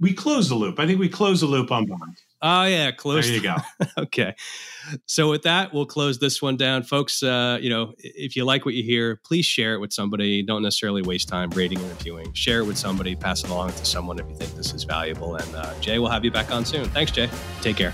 We 0.00 0.12
close 0.12 0.48
the 0.48 0.54
loop. 0.54 0.78
I 0.78 0.86
think 0.86 1.00
we 1.00 1.08
close 1.08 1.40
the 1.40 1.46
loop 1.46 1.70
on 1.72 1.86
bond. 1.86 2.16
Oh 2.40 2.64
yeah, 2.64 2.92
close. 2.92 3.26
There 3.26 3.34
you 3.34 3.42
go. 3.42 3.56
okay. 3.98 4.34
So 5.06 5.30
with 5.30 5.42
that, 5.42 5.74
we'll 5.74 5.86
close 5.86 6.18
this 6.18 6.40
one 6.40 6.56
down, 6.56 6.84
folks. 6.84 7.22
Uh, 7.22 7.58
you 7.60 7.68
know, 7.68 7.94
if 7.98 8.36
you 8.36 8.44
like 8.44 8.64
what 8.64 8.74
you 8.74 8.84
hear, 8.84 9.20
please 9.24 9.44
share 9.44 9.74
it 9.74 9.80
with 9.80 9.92
somebody. 9.92 10.42
Don't 10.42 10.62
necessarily 10.62 11.02
waste 11.02 11.28
time 11.28 11.50
rating 11.50 11.78
and 11.80 11.88
reviewing. 11.90 12.32
Share 12.34 12.60
it 12.60 12.64
with 12.64 12.78
somebody. 12.78 13.16
Pass 13.16 13.42
it 13.42 13.50
along 13.50 13.72
to 13.72 13.84
someone 13.84 14.18
if 14.20 14.28
you 14.28 14.36
think 14.36 14.54
this 14.54 14.72
is 14.72 14.84
valuable. 14.84 15.34
And 15.36 15.54
uh, 15.54 15.74
Jay, 15.80 15.98
we'll 15.98 16.10
have 16.10 16.24
you 16.24 16.30
back 16.30 16.52
on 16.52 16.64
soon. 16.64 16.88
Thanks, 16.90 17.10
Jay. 17.10 17.28
Take 17.60 17.76
care. 17.76 17.92